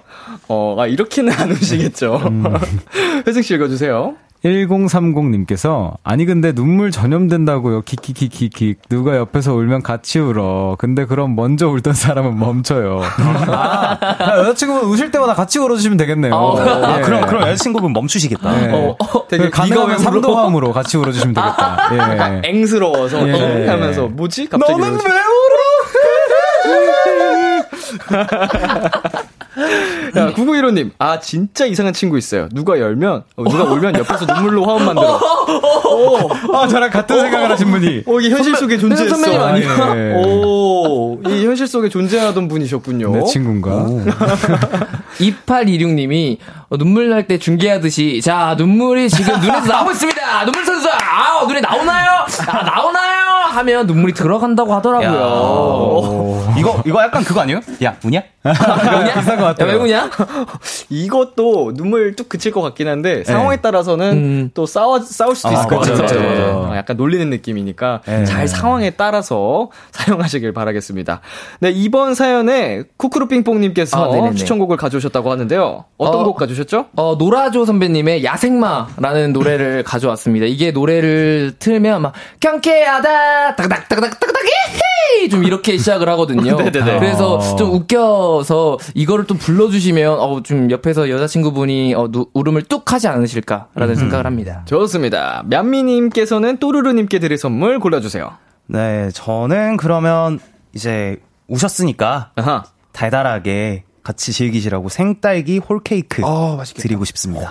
[0.48, 2.16] 어, 아, 이렇게는 안 우시겠죠.
[2.26, 2.44] 음.
[3.26, 4.14] 회승 씨 읽어주세요.
[4.44, 7.82] 1030님께서 아니 근데 눈물 전염된다고요.
[7.82, 10.76] 키키키키키 누가 옆에서 울면 같이 울어.
[10.78, 13.00] 근데 그럼 먼저 울던 사람은 멈춰요.
[13.48, 13.98] 아,
[14.38, 16.34] 여자친구분 우실 때마다 같이 울어주시면 되겠네요.
[16.34, 17.02] 아, 예.
[17.02, 18.62] 그럼, 그럼 여자친구분 멈추시겠다.
[18.62, 18.72] 예.
[18.72, 18.96] 어,
[19.28, 19.98] 되게 그 가능하면?
[19.98, 21.90] 삼도화음으로 같이 울어주시면 되겠다.
[21.92, 22.42] 예.
[22.48, 23.66] 앵스러워서 예.
[23.66, 24.48] 하면서 뭐지?
[24.48, 25.06] 갑자기 너는 이러지.
[25.08, 25.56] 왜 울어?
[30.16, 32.48] 야, 9915님, 아, 진짜 이상한 친구 있어요.
[32.52, 35.18] 누가 열면, 어, 누가 울면 옆에서 눈물로 화음 만들어.
[36.52, 38.02] 아, 저랑 같은 생각을 하신 분이.
[38.06, 39.14] 어, 이게 현실 속에 존재했어.
[39.16, 39.94] 선배님 아니야?
[39.96, 40.12] 예.
[40.14, 43.10] 오, 이 현실 속에 존재하던 분이셨군요.
[43.16, 43.86] 내 친구인가?
[45.18, 46.38] 2826님이
[46.68, 50.44] 어, 눈물 날 때 중계하듯이 자 눈물이 지금 눈에서 나오고 있습니다.
[50.44, 52.24] 눈물 선수 아 눈에 나오나요?
[52.46, 53.15] 아 나오나요?
[53.56, 56.54] 하면 눈물이 들어간다고 하더라고요.
[56.58, 57.60] 이거 이거 약간 그거 아니에요?
[57.82, 58.22] 야 우냐?
[59.14, 59.68] 비싼 것 같아요.
[59.68, 60.10] 야, 왜 우냐?
[60.88, 64.50] 이것도 눈물 뚝 그칠 것 같긴 한데 상황에 따라서는 음.
[64.54, 66.20] 또 싸워 싸울 수도 아, 있을 것 같아요.
[66.20, 66.68] 맞아요.
[66.70, 68.24] 어, 약간 놀리는 느낌이니까 네.
[68.24, 71.20] 잘 상황에 따라서 사용하시길 바라겠습니다.
[71.60, 74.32] 네 이번 사연에 쿠쿠루핑뽕님께서 아.
[74.32, 75.84] 추천곡을 가져오셨다고 하는데요.
[75.98, 76.24] 어떤 어.
[76.24, 76.86] 곡 가져오셨죠?
[76.96, 80.46] 어, 노라조 선배님의 야생마라는 노래를 가져왔습니다.
[80.46, 84.36] 이게 노래를 틀면 막 경쾌하다 따닥 따닥 따닥
[85.20, 86.56] 헤이 좀 이렇게 시작을 하거든요.
[86.56, 87.56] 그래서 어.
[87.56, 93.94] 좀 웃겨서 이거를 또 불러주시면 어, 좀 옆에서 여자친구분이 어, 누- 울음을 뚝 하지 않으실까라는
[93.94, 94.62] 생각을 합니다.
[94.66, 95.42] 좋습니다.
[95.46, 98.30] 맘미님께서는 또르르님께 드릴 선물 골라주세요.
[98.66, 100.40] 네, 저는 그러면
[100.72, 101.16] 이제
[101.48, 102.64] 우셨으니까 아하.
[102.92, 107.48] 달달하게 같이 즐기시라고 생딸기 홀케이크 어, 드리고 싶습니다.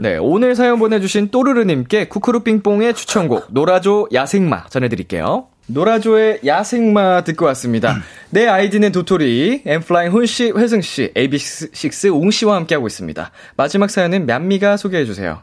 [0.00, 5.48] 네, 오늘 사연 보내주신 또르르님께 쿠쿠루핑뽕의 추천곡 노라조 야생마 전해드릴게요.
[5.66, 7.98] 노라조의 야생마 듣고 왔습니다.
[8.30, 13.30] 내 아이디는 도토리, 엠플라잉 훈씨, 회승씨, AB6 옹씨와 함께하고 있습니다.
[13.58, 15.42] 마지막 사연은 맘미가 소개해주세요.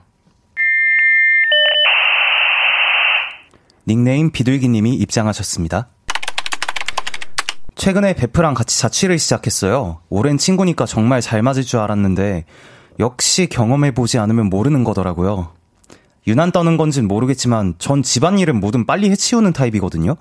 [3.87, 5.89] 닉네임 비둘기님이 입장하셨습니다.
[7.79, 10.01] 최근에 베프랑 같이 자취를 시작했어요.
[10.09, 12.43] 오랜 친구니까 정말 잘 맞을 줄 알았는데
[12.99, 15.53] 역시 경험해보지 않으면 모르는 거더라고요.
[16.27, 20.17] 유난 떠는 건진 모르겠지만 전 집안일은 뭐든 빨리 해치우는 타입이거든요.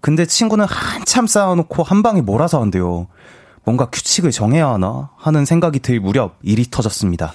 [0.00, 3.08] 근데 친구는 한참 쌓아놓고 한 방에 몰아서 한대요.
[3.64, 7.34] 뭔가 규칙을 정해야 하나 하는 생각이 들 무렵 일이 터졌습니다.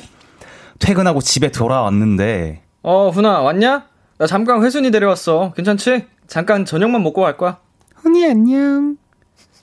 [0.80, 3.86] 퇴근하고 집에 돌아왔는데 어, 훈아, 왔냐?
[4.18, 5.54] 나 잠깐 회순이 데려왔어.
[5.56, 6.08] 괜찮지?
[6.26, 7.60] 잠깐 저녁만 먹고 갈 거야.
[7.94, 8.98] 흔히 안녕.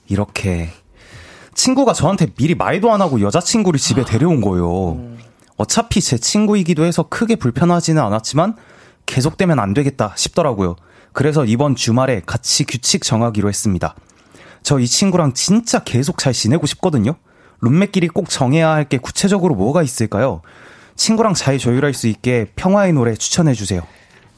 [0.09, 0.69] 이렇게
[1.53, 4.97] 친구가 저한테 미리 말도 안 하고 여자친구를 집에 데려온 거예요.
[5.57, 8.55] 어차피 제 친구이기도 해서 크게 불편하지는 않았지만
[9.05, 10.75] 계속되면 안 되겠다 싶더라고요.
[11.13, 13.95] 그래서 이번 주말에 같이 규칙 정하기로 했습니다.
[14.63, 17.15] 저 이 친구랑 진짜 계속 잘 지내고 싶거든요.
[17.61, 20.41] 룸메끼리 꼭 정해야 할 게 구체적으로 뭐가 있을까요?
[20.95, 23.81] 친구랑 잘 조율할 수 있게 평화의 노래 추천해 주세요.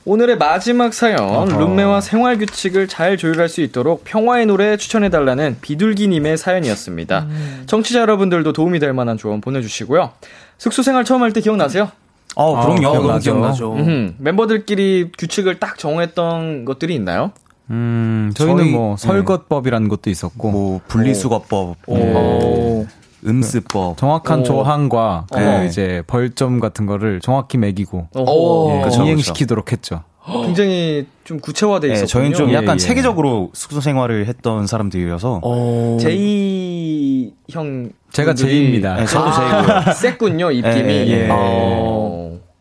[0.04, 6.38] 오늘의 마지막 사연, 룸메와 생활 규칙을 잘 조율할 수 있도록 평화의 노래 추천해 달라는 비둘기님의
[6.38, 7.28] 사연이었습니다.
[7.68, 10.12] 청취자 여러분들도 도움이 될 만한 조언 보내주시고요.
[10.58, 11.91] 숙소 생활 처음 할 때 기억나세요?
[12.36, 12.80] 어, 그럼요.
[12.91, 13.20] 기억나죠.
[13.32, 13.78] 기억나죠.
[14.18, 17.32] 멤버들끼리 규칙을 딱 정했던 것들이 있나요?
[17.70, 21.95] 음, 저희는 저희- 뭐 설것법이라는 것도 있었고 뭐 분리수거법, 오.
[21.95, 22.88] 뭐
[23.26, 24.43] 음습법, 정확한 오.
[24.43, 25.63] 조항과 그 어.
[25.63, 28.72] 이제 벌점 같은 거를 정확히 매기고 오.
[28.72, 30.03] 예, 그쵸, 이행시키도록 했죠.
[30.45, 32.07] 굉장히 좀 구체화돼 네, 있었군요.
[32.07, 32.78] 저희는 좀 예, 약간 예.
[32.78, 35.97] 체계적으로 숙소 생활을 했던 사람들이라서 어.
[35.99, 38.95] 제이 형 제가 제이입니다.
[38.97, 39.93] 네, 저도 제이고요.
[39.95, 40.89] 셌군요 입김이.
[40.93, 41.28] 예, 예.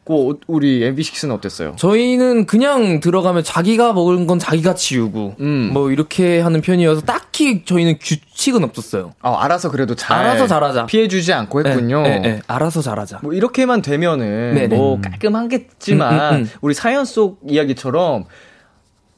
[0.07, 1.75] 우리 MB6는 어땠어요?
[1.77, 5.71] 저희는 그냥 들어가면 자기가 먹은 건 자기가 치우고 음.
[5.73, 9.13] 뭐 이렇게 하는 편이어서 딱히 저희는 규칙은 없었어요.
[9.21, 10.87] 아, 알아서 그래도 잘 알아서 잘하자.
[10.87, 12.03] 피해 주지 않고 했군요.
[12.03, 12.43] 네, 네, 네.
[12.49, 13.21] 알아서 잘하자.
[13.23, 14.77] 뭐 이렇게만 되면은 네네.
[14.77, 16.51] 뭐 깔끔하겠지만 음, 음, 음.
[16.61, 18.25] 우리 사연 속 이야기처럼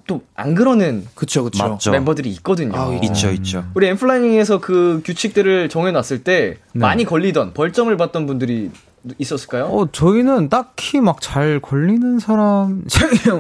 [0.06, 1.66] 또 안 그러는 그쵸 그쵸.
[1.66, 1.90] 맞죠.
[1.92, 2.72] 멤버들이 있거든요.
[2.76, 3.64] 아, 있죠, 있죠.
[3.74, 8.70] 우리 엠플라잉에서 그 규칙들을 정해놨을 때 많이 걸리던 벌점을 받던 분들이
[9.18, 9.64] 있었을까요?
[9.64, 12.82] 어, 저희는 딱히 막 잘 걸리는 사람,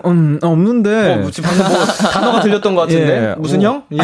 [0.06, 1.14] 음, 없는데.
[1.14, 3.62] 어, 뭐지 방금 뭐 단어가 들렸던 것 같은데 예, 무슨 어.
[3.68, 3.82] 형?
[3.92, 3.98] 예.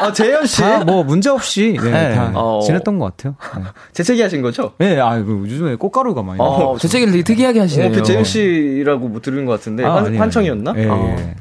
[0.00, 2.14] 아 재현 씨 다 뭐 문제 없이 네, 네.
[2.14, 2.60] 다 어.
[2.64, 3.36] 지냈던 것 같아요.
[3.92, 4.72] 재채기 하신 거죠?
[4.78, 6.38] 네, 네 아, 그 요즘에 꽃가루가 많이.
[6.40, 7.88] 어, 재채기를 되게 특이하게 하시네요.
[7.88, 10.16] 어, 그 재현 씨라고 뭐 들은 것 같은데 아, 환.
[10.16, 10.74] 환청이었나?
[10.76, 11.16] 예, 어.
[11.18, 11.34] 예.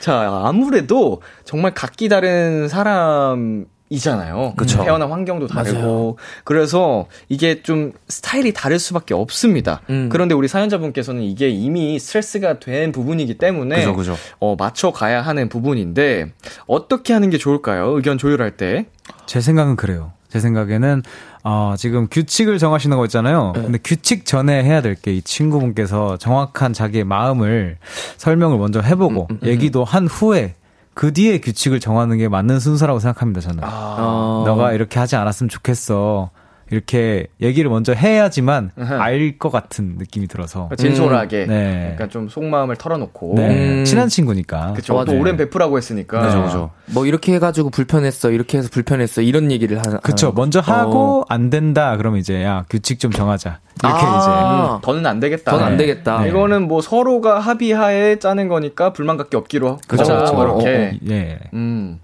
[0.00, 3.66] 자 아무래도 정말 각기 다른 사람.
[3.90, 4.54] 이잖아요.
[4.56, 4.82] 그쵸.
[4.82, 9.82] 태어난 환경도 다르고 그래서 이게 좀 스타일이 다를 수밖에 없습니다.
[9.90, 10.08] 음.
[10.10, 14.16] 그런데 우리 사연자분께서는 이게 이미 스트레스가 된 부분이기 때문에 그죠, 그죠.
[14.40, 16.32] 어, 맞춰 가야 하는 부분인데
[16.66, 17.90] 어떻게 하는 게 좋을까요?
[17.96, 18.86] 의견 조율할 때.
[19.26, 20.12] 제 생각은 그래요.
[20.28, 21.02] 제 생각에는
[21.44, 23.52] 어, 지금 규칙을 정하시는 거 있잖아요.
[23.54, 27.76] 근데 규칙 전에 해야 될 게 이 친구분께서 정확한 자기의 마음을
[28.16, 30.54] 설명을 먼저 해보고 얘기도 한 후에
[30.94, 33.40] 그 뒤에 규칙을 정하는 게 맞는 순서라고 생각합니다.
[33.40, 33.64] 저는.
[33.64, 34.44] 어.
[34.46, 36.30] 너가 이렇게 하지 않았으면 좋겠어.
[36.70, 38.70] 이렇게 얘기를 먼저 해야지만.
[38.76, 40.68] 알 것 같은 느낌이 들어서.
[40.76, 41.46] 진솔하게.
[41.46, 41.90] 네.
[41.92, 43.34] 약간 좀 속마음을 털어놓고.
[43.36, 43.80] 네.
[43.80, 43.84] 음.
[43.84, 44.72] 친한 친구니까.
[44.74, 44.94] 그쵸.
[44.94, 45.04] 맞아요.
[45.06, 46.20] 또 오랜 베프라고 했으니까.
[46.20, 46.70] 그죠, 그죠.
[46.86, 49.98] 뭐 이렇게 해가지고 불편했어, 이렇게 해서 불편했어 이런 얘기를 하는.
[50.02, 50.26] 그쵸.
[50.28, 50.72] 하는 먼저 거.
[50.72, 51.24] 하고 어.
[51.28, 51.96] 안 된다.
[51.96, 53.58] 그러면 이제 야 규칙 좀 정하자.
[53.82, 54.76] 이렇게 아.
[54.76, 55.50] 음, 더는 안 되겠다.
[55.50, 56.22] 더는 안 되겠다.
[56.22, 56.28] 네.
[56.28, 60.04] 이거는 뭐 서로가 합의하에 짜는 거니까 불만 갖기 없기로 그죠.
[60.04, 60.32] 그죠.
[60.34, 60.98] 뭐 이렇게.
[61.02, 61.14] 이제.
[61.14, 61.38] 예.
[61.54, 61.98] 음.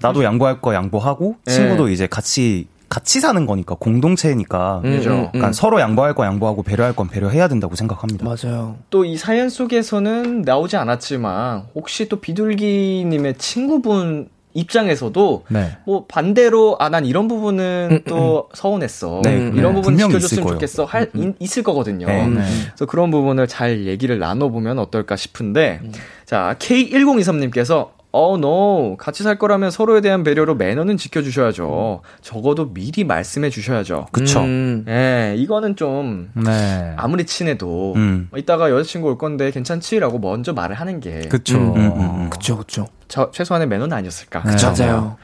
[0.00, 1.52] 나도 양보할 거 양보하고 네.
[1.52, 5.10] 친구도 이제 같이 같이 사는 거니까 공동체니까 음, 그죠.
[5.10, 5.28] 음, 음.
[5.32, 8.26] 그러니까 서로 양보할 거 양보하고 배려할 건 배려해야 된다고 생각합니다.
[8.26, 8.76] 맞아요.
[8.90, 15.78] 또 이 사연 속에서는 나오지 않았지만 혹시 또 비둘기님의 친구분 입장에서도 네.
[15.86, 19.22] 뭐 반대로 아 난 이런 부분은 음, 또 서운했어.
[19.24, 19.62] 네, 이런 네.
[19.62, 20.52] 부분 분명히 있을 지켜줬으면.
[20.52, 20.84] 좋겠어.
[20.84, 22.06] 할 인- 있을 거거든요.
[22.06, 22.26] 네.
[22.26, 22.42] 네.
[22.66, 25.80] 그래서 그런 부분을 잘 얘기를 나눠보면 어떨까 싶은데
[26.26, 28.96] 자 K1023님께서 어, no.
[28.98, 32.02] 같이 살 거라면 서로에 대한 배려로 매너는 지켜주셔야죠.
[32.20, 34.08] 적어도 미리 말씀해 주셔야죠.
[34.12, 34.40] 그쵸.
[34.40, 34.84] 음.
[34.86, 36.92] 예, 이거는 좀 네.
[36.96, 38.28] 아무리 친해도 음.
[38.30, 41.56] 뭐 이따가 여자친구 올 건데 괜찮지 라고 먼저 말을 하는 게 그쵸.
[41.56, 42.30] 음, 음, 음.
[42.30, 42.86] 그쵸, 그쵸.
[43.08, 44.42] 저, 최소한의 매너는 아니었을까.
[44.44, 44.56] 네.
[44.62, 45.16] 맞아요.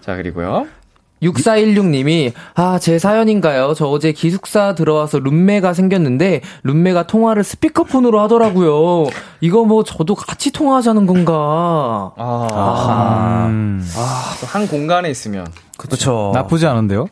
[0.00, 0.66] 자 그리고요.
[1.22, 3.74] 6416님이, 아, 제 사연인가요?
[3.74, 9.06] 저 어제 기숙사 들어와서 룸메가 생겼는데, 룸메가 통화를 스피커폰으로 하더라고요.
[9.40, 12.12] 이거 뭐 저도 같이 통화하자는 건가?
[12.16, 13.84] 아, 음.
[14.40, 15.46] 또한 공간에 있으면
[15.76, 16.32] 그렇죠.
[16.34, 17.08] 나쁘지 않은데요?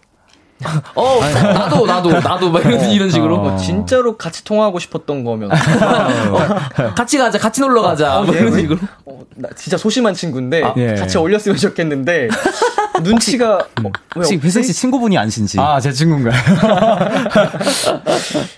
[0.95, 3.37] 어, 나도, 나도, 나도, 막 이런, 이런 식으로.
[3.37, 3.39] 어.
[3.43, 5.51] 뭐 진짜로 같이 통화하고 싶었던 거면
[6.97, 8.21] 같이 가자, 같이 놀러 가자.
[8.21, 8.61] 어, 뭐 예, 이런 왜?
[8.61, 8.79] 식으로.
[9.07, 10.95] 어, 나 진짜 소심한 친구인데 예.
[10.95, 12.29] 같이 어울렸으면 좋겠는데
[13.03, 14.47] 눈치가 어, 왜 혹시 없지?
[14.47, 15.59] 회승 씨 친구분이 아니신지.
[15.61, 16.33] 아, 제 친구인가요?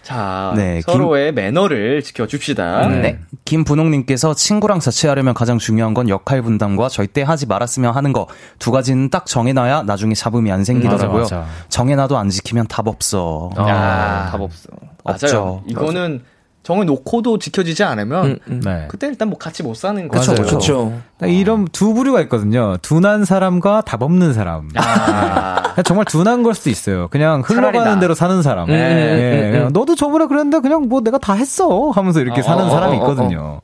[0.02, 2.86] 자 네, 서로의 매너를 지켜줍시다.
[2.88, 3.18] 네.
[3.44, 8.26] 김분홍님께서 친구랑 자취하려면 가장 중요한 건 역할 분담과 절대 하지 말았으면 하는 거
[8.58, 11.22] 두 가지는 딱 정해놔야 나중에 잡음이 안 생기더라고요.
[11.22, 11.48] 맞아, 맞아.
[11.68, 13.50] 정해 놔도 안 지키면 답 없어.
[13.56, 14.68] 아, 답 없어.
[15.04, 15.14] 맞아요.
[15.14, 15.62] 없죠.
[15.66, 16.22] 이거는
[16.66, 18.60] 정해놓고도 지켜지지 않으면 음, 음.
[18.64, 18.86] 네.
[18.88, 20.32] 그때 일단 뭐 같이 못 사는 거죠.
[20.32, 20.46] 맞아요.
[20.46, 20.92] 그쵸.
[21.22, 22.76] 이런 두 부류가 있거든요.
[22.82, 24.68] 둔한 사람과 답 없는 사람.
[24.74, 27.06] 아, 그냥 정말 둔한 걸 수도 있어요.
[27.06, 28.00] 그냥 흘러가는 나.
[28.00, 28.68] 대로 사는 사람.
[28.68, 29.72] 음, 예, 음, 음, 그냥 음.
[29.72, 32.98] 너도 저번에 그랬는데 그냥 뭐 내가 다 했어 하면서 이렇게 어, 사는 어, 사람이 어,
[32.98, 33.60] 어, 있거든요.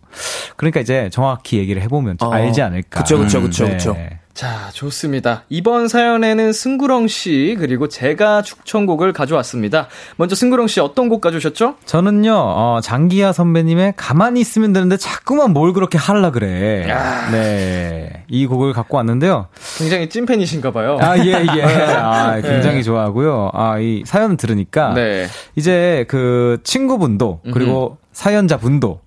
[0.57, 2.33] 그러니까 이제 정확히 얘기를 해보면 좀 어.
[2.33, 3.01] 알지 않을까.
[3.01, 3.73] 그쵸, 그쵸, 음, 그쵸, 네.
[3.73, 3.97] 그쵸.
[4.35, 5.45] 자, 좋습니다.
[5.51, 9.89] 이번 사연에는 승구렁 씨 그리고 제가 추천곡을 가져왔습니다.
[10.17, 11.77] 먼저 승구렁 씨 어떤 곡 가져오셨죠?
[11.85, 16.91] 저는요, 어, 장기하 선배님의 가만히 있으면 되는데 자꾸만 뭘 그렇게 하려 그래.
[16.91, 17.31] 아.
[17.31, 18.25] 네.
[18.29, 19.49] 이 곡을 갖고 왔는데요.
[19.77, 20.97] 굉장히 찐팬이신가 봐요.
[21.01, 21.63] 아, 예, 예.
[21.93, 23.51] 아, 굉장히 좋아하고요.
[23.53, 24.95] 아, 이 사연 들으니까.
[24.95, 25.27] 네.
[25.57, 29.01] 이제 그 친구분도 그리고 사연자분도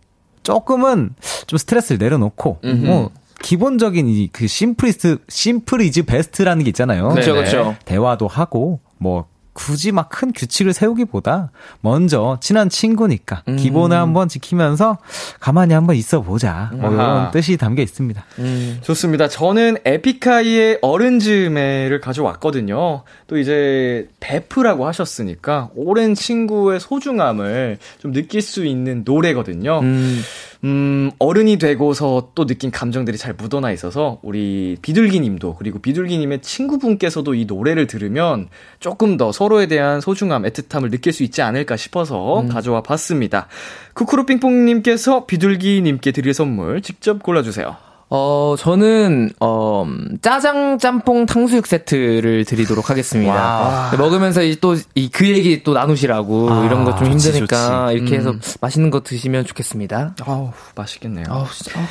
[0.44, 1.16] 조금은
[1.48, 2.86] 좀 스트레스를 내려놓고 음흠.
[2.86, 3.10] 뭐
[3.46, 7.10] 기본적인 이 그 simple is simple is best라는 게 있잖아요.
[7.10, 7.76] 그쵸, 그쵸, 그쵸.
[7.86, 13.56] 대화도 하고 뭐 굳이 막 큰 규칙을 세우기보다 먼저 친한 친구니까 음.
[13.56, 14.98] 기본을 한번 지키면서
[15.40, 16.72] 가만히 한번 있어 보자.
[16.74, 16.94] 뭐 아하.
[16.96, 18.26] 이런 뜻이 담겨 있습니다.
[18.40, 18.80] 음.
[18.82, 19.30] 좋습니다.
[19.30, 23.04] 저는 에픽하이의 어른 즈음에를 가져왔거든요.
[23.28, 29.80] 또 이제 베프라고 하셨으니까 오랜 친구의 소중함을 좀 느낄 수 있는 노래거든요.
[29.80, 30.22] 음.
[30.66, 37.46] 음, 어른이 되고서 또 느낀 감정들이 잘 묻어나 있어서 우리 비둘기님도 그리고 비둘기님의 친구분께서도 이
[37.46, 38.50] 노래를 들으면
[38.80, 43.48] 조금 더 서로에 대한 소중함, 애틋함을 느낄 수 있지 않을까 싶어서 가져와 봤습니다.
[43.94, 47.85] 쿠쿠루핑퐁님께서 비둘기님께 드릴 선물 직접 골라주세요.
[48.10, 53.34] 어, 저는, 어, 음, 짜장 짬뽕 탕수육 세트를 드리도록 하겠습니다.
[53.34, 53.92] 와.
[53.98, 57.98] 먹으면서 이 또, 이 그 얘기 또 나누시라고, 아, 이런 거 좀 힘드니까, 좋지.
[57.98, 58.42] 이렇게 해서 음.
[58.62, 60.16] 맛있는 거 드시면 좋겠습니다.
[60.26, 61.26] 아우, 맛있겠네요.
[61.30, 61.80] 아우, 진짜.
[61.80, 61.86] 아우.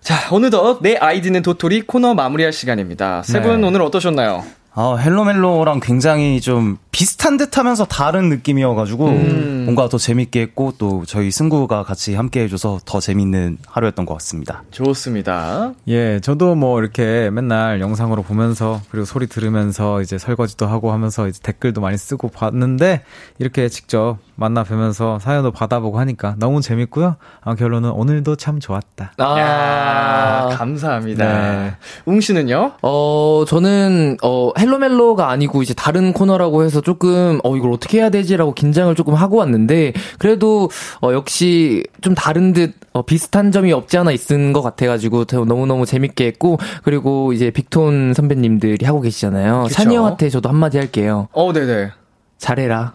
[0.00, 3.22] 자, 어느덧 내 아이디는 도토리 코너 마무리할 시간입니다.
[3.24, 3.66] 세분 네.
[3.66, 4.44] 오늘 어떠셨나요?
[4.80, 9.62] 아, 헬로멜로랑 굉장히 좀 비슷한 듯 하면서 다른 느낌이어가지고 음.
[9.64, 14.62] 뭔가 더 재밌게 했고 또 저희 승구가 같이 함께 해줘서 더 재밌는 하루였던 것 같습니다.
[14.70, 15.72] 좋습니다.
[15.88, 21.40] 예, 저도 뭐 이렇게 맨날 영상으로 보면서 그리고 소리 들으면서 이제 설거지도 하고 하면서 이제
[21.42, 23.02] 댓글도 많이 쓰고 봤는데
[23.40, 27.16] 이렇게 직접 만나 뵈면서 사연도 받아보고 하니까 너무 재밌고요.
[27.40, 29.12] 아, 결론은 오늘도 참 좋았다.
[29.20, 31.24] 야, 아, 감사합니다.
[31.24, 31.74] 네.
[32.06, 32.74] 웅 씨는요?
[32.82, 38.54] 어, 저는, 어, 헬로멜로가 아니고 이제 다른 코너라고 해서 조금, 어, 이걸 어떻게 해야 되지라고
[38.54, 40.70] 긴장을 조금 하고 왔는데, 그래도,
[41.02, 45.84] 어, 역시 좀 다른 듯, 어, 비슷한 점이 없지 않아 있은 것 같아가지고, 저 너무너무
[45.84, 49.66] 재밌게 했고, 그리고 이제 빅톤 선배님들이 하고 계시잖아요.
[49.72, 51.26] 찬이 형한테 저도 한마디 할게요.
[51.32, 51.90] 어, 네네.
[52.38, 52.92] 잘해라.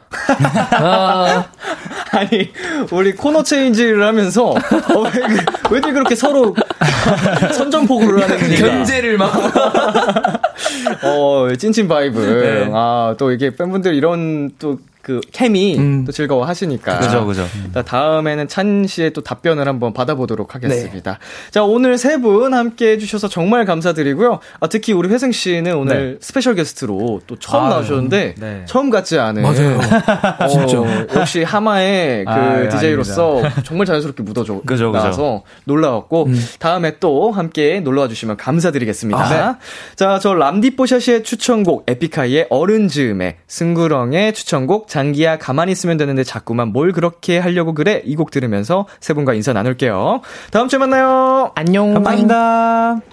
[0.71, 1.45] 아,
[2.11, 2.51] 아니,
[2.91, 6.55] 우리 코너 체인지를 하면서, 어, 왜, 그- 왜들 그렇게 서로
[7.53, 8.55] 선전포고를 하는지.
[8.61, 9.33] 견제를 막.
[11.03, 12.19] 어, 찐친 vibe.
[12.19, 12.71] 네.
[12.73, 16.97] 아, 또 이게 팬분들 이런 또 그 케미 또 즐거워 하시니까.
[16.99, 17.45] 그죠, 그죠.
[17.85, 20.53] 다음에는 찬 씨의 또 답변을 한번 받아보도록 네.
[20.53, 21.19] 하겠습니다.
[21.51, 24.39] 자, 오늘 세 분 함께 해주셔서 정말 감사드리고요.
[24.61, 28.61] 아, 특히 우리 회승 씨는 오늘 special guest로 또 처음 아, 나오셨는데, 네.
[28.65, 29.41] 처음 같지 않은.
[29.41, 29.77] 맞아요.
[30.39, 30.77] 어, 진짜.
[31.19, 34.91] 역시 하마의 그 아, DJ로서 정말 자연스럽게 묻어져 그죠, 그죠.
[34.91, 36.45] 나와서 놀라웠고 음.
[36.59, 39.19] 다음에 또 함께 놀러와 주시면 감사드리겠습니다.
[39.19, 39.57] 아,
[39.97, 46.91] 자, 저 람디뽀샤시의 추천곡 에픽하이의 어른 즈음에 승구렁의 추천곡 장기야 가만히 있으면 되는데 자꾸만 뭘
[46.91, 50.21] 그렇게 하려고 그래 이 곡 들으면서 세 분과 인사 나눌게요.
[50.51, 51.51] 다음 주에 만나요.
[51.55, 51.93] 안녕.
[51.95, 53.12] 감사합니다.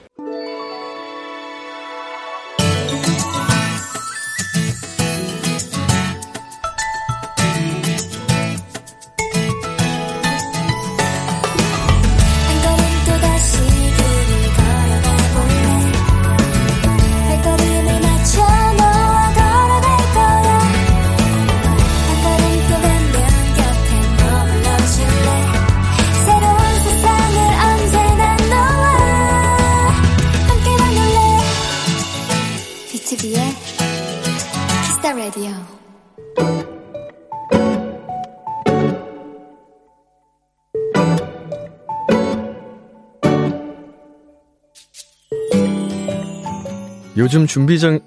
[47.21, 48.01] 요즘 준비 중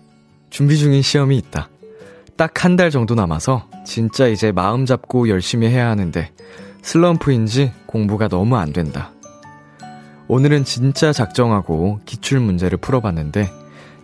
[0.49, 1.69] 준비 중인 시험이 있다.
[2.35, 6.31] 딱 한 달 정도 남아서 진짜 이제 마음 잡고 열심히 해야 하는데
[6.81, 9.11] 슬럼프인지 공부가 너무 안 된다.
[10.27, 13.51] 오늘은 진짜 작정하고 기출 문제를 풀어봤는데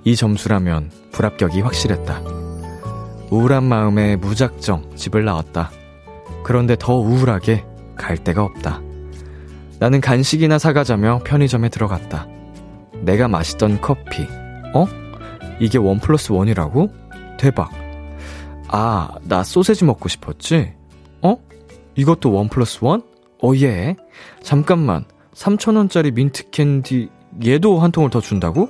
[0.04, 2.22] 이 점수라면 불합격이 확실했다.
[3.32, 5.72] 우울한 마음에 무작정 집을 나왔다.
[6.44, 8.80] 그런데 더 우울하게 갈 데가 없다.
[9.80, 12.28] 나는 간식이나 사가자며 편의점에 들어갔다.
[13.02, 14.28] 내가 마시던 커피.
[14.74, 14.86] 어?
[15.60, 16.90] 이게 one plus one이라고?
[17.38, 17.72] 대박.
[18.68, 20.74] 아, 나 소세지 먹고 싶었지?
[21.22, 21.36] 어?
[21.96, 23.02] 이것도 one plus one?
[23.42, 23.96] 어, 예.
[24.42, 25.06] 잠깐만.
[25.34, 27.10] 3,000원짜리 민트 캔디,
[27.46, 28.70] 얘도 한 통을 더 준다고?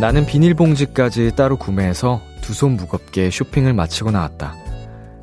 [0.00, 4.56] 나는 비닐봉지까지 따로 구매해서 두 손 무겁게 쇼핑을 마치고 나왔다.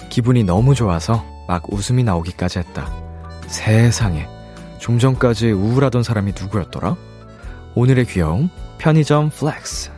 [0.09, 2.93] 기분이 너무 좋아서 막 웃음이 나오기까지 했다.
[3.47, 4.27] 세상에.
[4.77, 6.95] 좀 전까지 우울하던 사람이 누구였더라?
[7.73, 9.89] 오늘의 귀여움, 편의점 flex.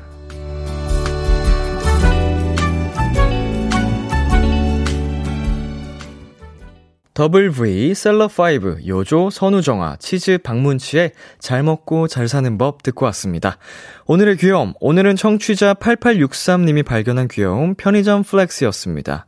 [7.17, 13.57] 더블 V, 셀러5, 요조, 선우정아, 치즈, 박문치의 잘 먹고 잘 사는 법 듣고 왔습니다.
[14.05, 19.25] 오늘의 귀여움, 오늘은 청취자 8863님이 발견한 귀여움, 편의점 플렉스였습니다.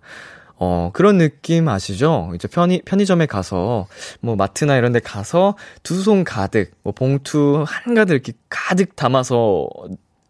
[0.58, 2.32] 어, 그런 느낌 아시죠?
[2.36, 3.88] 이제 편의, 편의점에 가서,
[4.22, 9.68] 뭐, 마트나 이런 데 가서 두 손 가득, 뭐, 봉투 한가득 이렇게 가득 담아서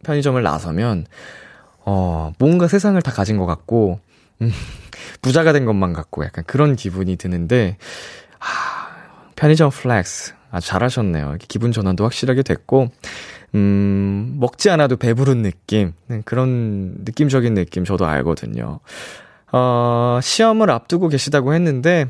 [0.06, 1.08] 편의점을 나서면,
[1.80, 4.09] 어, 뭔가 세상을 다 가진 것 같고, 음,
[5.22, 7.78] 부자가 된 것만 같고 약간 그런 기분이 드는데,
[8.40, 8.90] 아,
[9.36, 10.34] 편의점 flex.
[10.52, 11.30] 아주 잘하셨네요.
[11.30, 12.90] 이렇게 기분 전환도 확실하게 됐고,
[13.56, 15.94] 음, 먹지 않아도 배부른 느낌.
[16.08, 18.80] 네, 그런 느낌적인 느낌 저도 알거든요.
[19.52, 22.08] 어, 시험을 앞두고 계시다고 했는데,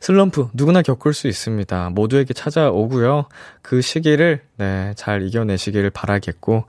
[0.00, 1.90] 슬럼프 누구나 겪을 수 있습니다.
[1.90, 3.26] 모두에게 찾아오고요.
[3.62, 6.64] 그 시기를 네, 잘 이겨내시기를 바라겠고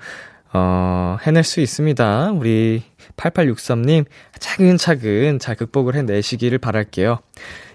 [0.53, 2.31] 어, 해낼 수 있습니다.
[2.31, 2.83] 우리
[3.19, 4.05] 8863님
[4.39, 7.19] 차근차근 잘 극복을 해내시기를 바랄게요.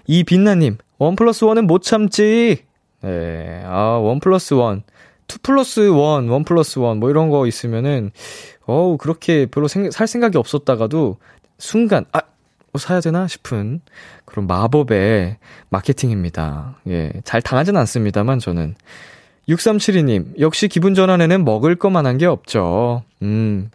[0.07, 2.63] 이빛나님 one plus one은 못 참지.
[3.01, 4.83] 네, 아, one plus one.
[5.27, 8.11] two plus one, one plus one, 뭐 이런 거 있으면은,
[8.65, 11.17] 어우, 그렇게 별로 생, 살 생각이 없었다가도,
[11.57, 12.21] 순간, 아,
[12.71, 13.81] 뭐 사야 되나 싶은
[14.25, 15.37] 그런 마법의
[15.69, 16.77] 마케팅입니다.
[16.87, 18.75] 예, 잘 당하진 않습니다만, 저는.
[19.49, 23.03] 6372님, 역시 기분 전환에는 먹을 것만한 게 없죠.
[23.21, 23.69] 음,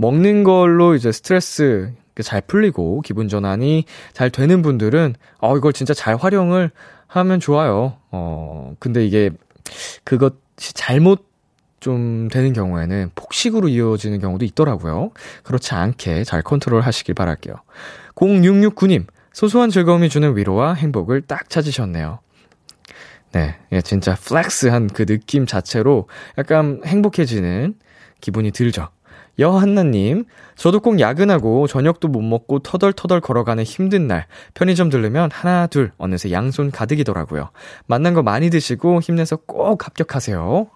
[0.00, 1.92] 먹는 걸로 이제 스트레스
[2.22, 3.84] 잘 풀리고 기분 전환이
[4.14, 6.70] 잘 되는 분들은, 어, 이걸 진짜 잘 활용을
[7.06, 7.98] 하면 좋아요.
[8.10, 9.30] 어, 근데 이게
[10.04, 11.28] 그것이 잘못
[11.80, 15.10] 좀 되는 경우에는 폭식으로 이어지는 경우도 있더라고요.
[15.42, 17.54] 그렇지 않게 잘 컨트롤 하시길 바랄게요.
[18.14, 22.20] 0669님, 소소한 즐거움이 주는 위로와 행복을 딱 찾으셨네요.
[23.32, 27.74] 네, 예, 진짜 flex한 그 느낌 자체로 약간 행복해지는
[28.20, 28.88] 기분이 들죠.
[29.38, 35.92] 여한나님, 저도 꼭 야근하고 저녁도 못 먹고 터덜터덜 걸어가는 힘든 날, 편의점 들르면 하나, 둘,
[35.96, 37.50] 어느새 양손 가득이더라고요.
[37.86, 40.66] 만난 거 많이 드시고 힘내서 꼭 합격하세요.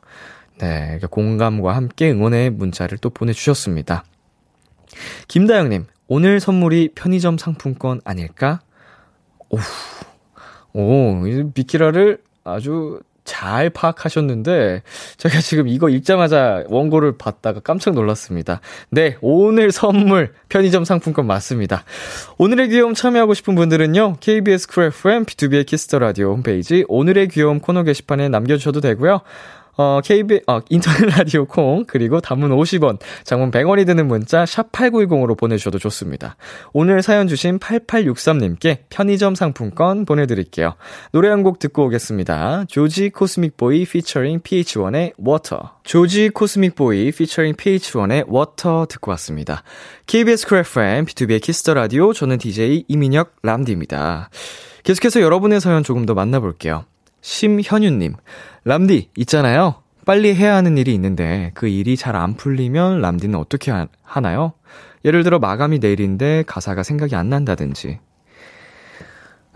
[0.59, 4.05] 네, 공감과 함께 응원의 문자를 또 보내주셨습니다.
[5.28, 8.61] 김다영님, 오늘 선물이 편의점 상품권 아닐까?
[9.51, 9.59] 오,
[10.72, 11.22] 오,
[11.53, 14.82] 비키라를 아주 잘 파악하셨는데,
[15.16, 18.60] 제가 지금 이거 읽자마자 원고를 봤다가 깜짝 놀랐습니다.
[18.90, 21.84] 네, 오늘 선물 편의점 상품권 맞습니다.
[22.38, 27.82] 오늘의 귀여움 참여하고 싶은 분들은요, KBS 쿨 FM, B2B의 키스터 라디오 홈페이지 오늘의 귀여움 코너
[27.82, 29.22] 게시판에 남겨 주셔도 되고요.
[29.76, 35.78] 어, KB, 어, 인터넷 라디오 콩, 그리고 단문 50원, 장문 100원이 드는 문자, 샵8910으로 보내주셔도
[35.78, 36.36] 좋습니다.
[36.72, 40.74] 오늘 사연 주신 8863님께 편의점 상품권 보내드릴게요.
[41.12, 42.64] 노래 한 곡 듣고 오겠습니다.
[42.68, 45.78] 조지 코스믹 보이 featuring pH-1의 Water.
[45.84, 49.62] 조지 코스믹 보이 featuring pH-1의 Water 듣고 왔습니다.
[50.06, 54.30] KBS 크래프엠, B2B의 키스터 라디오, 저는 DJ 이민혁 람디입니다.
[54.84, 56.84] 계속해서 여러분의 사연 조금 더 만나볼게요.
[57.20, 58.14] 심현유님,
[58.64, 59.82] 람디, 있잖아요.
[60.06, 64.52] 빨리 해야 하는 일이 있는데 그 일이 잘 안 풀리면 람디는 어떻게 하, 하나요?
[65.04, 68.00] 예를 들어 마감이 내일인데 가사가 생각이 안 난다든지.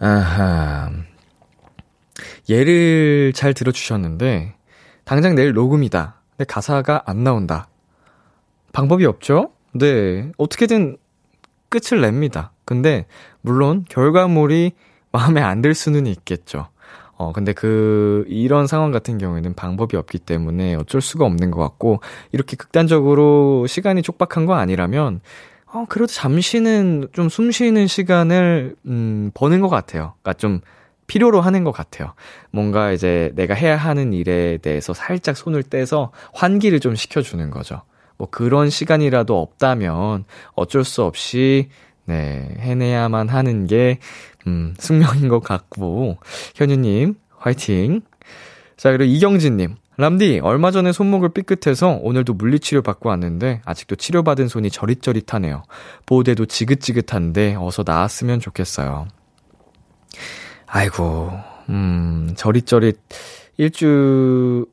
[0.00, 0.90] 아하.
[2.48, 4.54] 예를 잘 들어주셨는데,
[5.04, 6.20] 당장 내일 녹음이다.
[6.30, 7.68] 근데 가사가 안 나온다.
[8.72, 9.52] 방법이 없죠?
[9.74, 10.30] 네.
[10.38, 10.96] 어떻게든
[11.68, 12.52] 끝을 냅니다.
[12.64, 13.06] 근데,
[13.40, 14.72] 물론, 결과물이
[15.12, 16.68] 마음에 안 들 수는 있겠죠.
[17.18, 22.00] 어, 근데 그, 이런 상황 같은 경우에는 방법이 없기 때문에 어쩔 수가 없는 것 같고,
[22.32, 25.20] 이렇게 극단적으로 시간이 촉박한 거 아니라면,
[25.66, 30.14] 어, 그래도 잠시는 좀 숨 쉬는 시간을, 음, 버는 것 같아요.
[30.22, 30.60] 그니까 좀,
[31.08, 32.12] 필요로 하는 것 같아요.
[32.50, 37.80] 뭔가 이제 내가 해야 하는 일에 대해서 살짝 손을 떼서 환기를 좀 시켜주는 거죠.
[38.18, 41.70] 뭐 그런 시간이라도 없다면 어쩔 수 없이
[42.04, 43.98] 네, 해내야만 하는 게,
[44.48, 46.16] 음, 숙명인 것 같고,
[46.54, 48.00] 현유님, 화이팅.
[48.76, 54.70] 자, 그리고 이경진님, 람디, 얼마 전에 손목을 삐끗해서 오늘도 물리치료 받고 왔는데, 아직도 치료받은 손이
[54.70, 55.64] 저릿저릿하네요.
[56.06, 59.06] 보호대도 지긋지긋한데, 어서 나았으면 좋겠어요.
[60.66, 61.32] 아이고,
[61.68, 62.98] 음, 저릿저릿,
[63.58, 64.66] 일주,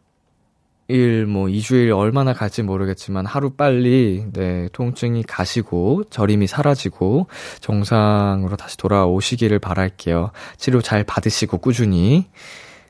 [0.88, 7.28] 일, 뭐, 2주일 얼마나 갈지 모르겠지만 하루 빨리, 네, 통증이 가시고, 저림이 사라지고,
[7.60, 10.32] 정상으로 다시 돌아오시기를 바랄게요.
[10.58, 12.28] 치료 잘 받으시고, 꾸준히.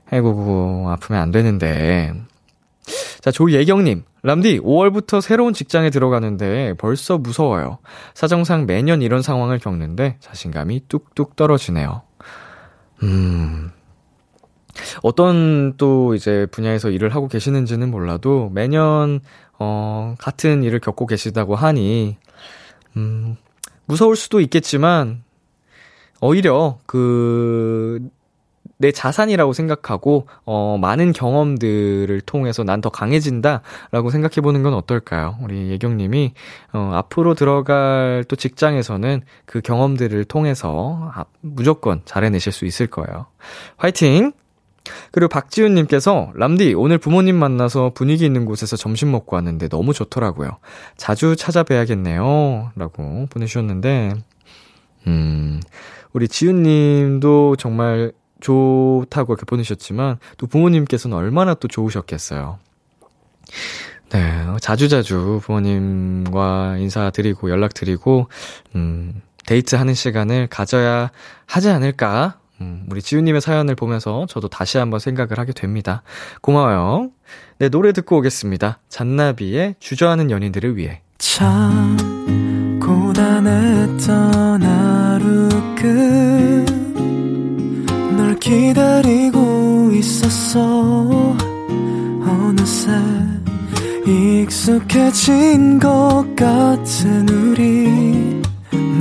[0.09, 2.13] 아이고, 아프면 안 되는데.
[3.21, 4.03] 자, 조예경님.
[4.23, 7.77] 람디, 5월부터 새로운 직장에 들어가는데 벌써 무서워요.
[8.15, 12.01] 사정상 매년 이런 상황을 겪는데 자신감이 뚝뚝 떨어지네요.
[13.03, 13.71] 음,
[15.03, 19.19] 어떤 또 이제 분야에서 일을 하고 계시는지는 몰라도 매년,
[19.59, 22.17] 어, 같은 일을 겪고 계시다고 하니,
[22.97, 23.37] 음,
[23.85, 25.23] 무서울 수도 있겠지만,
[26.21, 28.09] 오히려 그,
[28.77, 33.61] 내 자산이라고 생각하고, 어, 많은 경험들을 통해서 난 더 강해진다,
[33.91, 35.37] 라고 생각해 보는 건 어떨까요?
[35.41, 36.33] 우리 예경 님이,
[36.73, 42.87] 어, 앞으로 들어갈 또 직장에서는 그 경험들을 통해서, 아, 무조건 잘 해 내실 수 있을
[42.87, 43.27] 거예요.
[43.77, 44.33] 화이팅!
[45.11, 50.57] 그리고 박지훈님께서 람디 오늘 부모님 만나서 분위기 있는 곳에서 점심 먹고 왔는데 너무 좋더라고요.
[50.97, 52.71] 자주 찾아뵈야겠네요.
[52.75, 54.13] 라고 보내주셨는데
[55.07, 55.61] 음
[56.13, 62.59] 우리 지훈님도 정말 좋다고 이렇게 보내셨지만 또 부모님께서는 얼마나 또 좋으셨겠어요.
[64.11, 68.29] 네, 자주자주 부모님과 인사드리고 연락드리고
[68.75, 71.11] 음 데이트하는 시간을 가져야
[71.45, 76.03] 하지 않을까 음, 우리 지우님의 사연을 보면서 저도 다시 한번 생각을 하게 됩니다.
[76.41, 77.11] 고마워요.
[77.59, 78.79] 네, 노래 듣고 오겠습니다.
[78.89, 81.01] 잔나비의 주저하는 연인들을 위해.
[81.17, 81.97] 참,
[82.81, 85.49] 고단했던 하루
[88.15, 91.35] 끝널 기다리고 있었어.
[92.27, 92.91] 어느새
[94.05, 98.44] 익숙해진 것 같은 우리.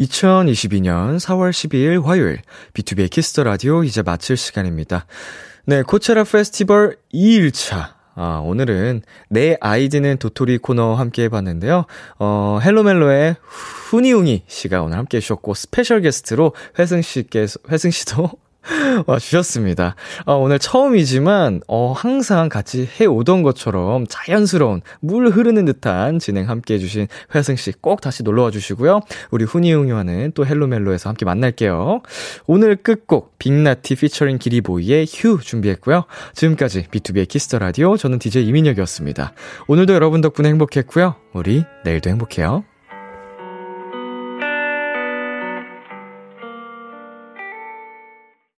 [0.00, 2.40] 2022년 4월 12일 화요일
[2.74, 5.06] B2B의 키스터 라디오 이제 마칠 시간입니다.
[5.64, 11.84] 네, 코첼라 페스티벌 2일차 아, 오늘은 내 아이디는 도토리 코너 함께 해봤는데요.
[12.18, 13.36] 어, 헬로멜로의
[13.90, 18.30] 훈이웅이 씨가 오늘 함께 해주셨고, special guest로 회승 씨께서, 회승 씨도
[19.06, 19.94] 와 주셨습니다.
[20.24, 26.78] 어, 오늘 처음이지만 어, 항상 같이 해오던 것처럼 자연스러운 물 흐르는 듯한 진행 함께 해
[26.78, 29.00] 주신 회승 씨 꼭 다시 놀러와 주시고요.
[29.30, 32.02] 우리 훈이웅이와는 또 헬로멜로에서 함께 만날게요.
[32.46, 36.04] 오늘 끝곡 빅나티 피처링 기리보이의 휴 준비했고요.
[36.34, 39.32] 지금까지 B2B의 키스터 라디오 저는 DJ 이민혁이었습니다.
[39.68, 41.14] 오늘도 여러분 덕분에 행복했고요.
[41.32, 42.64] 우리 내일도 행복해요.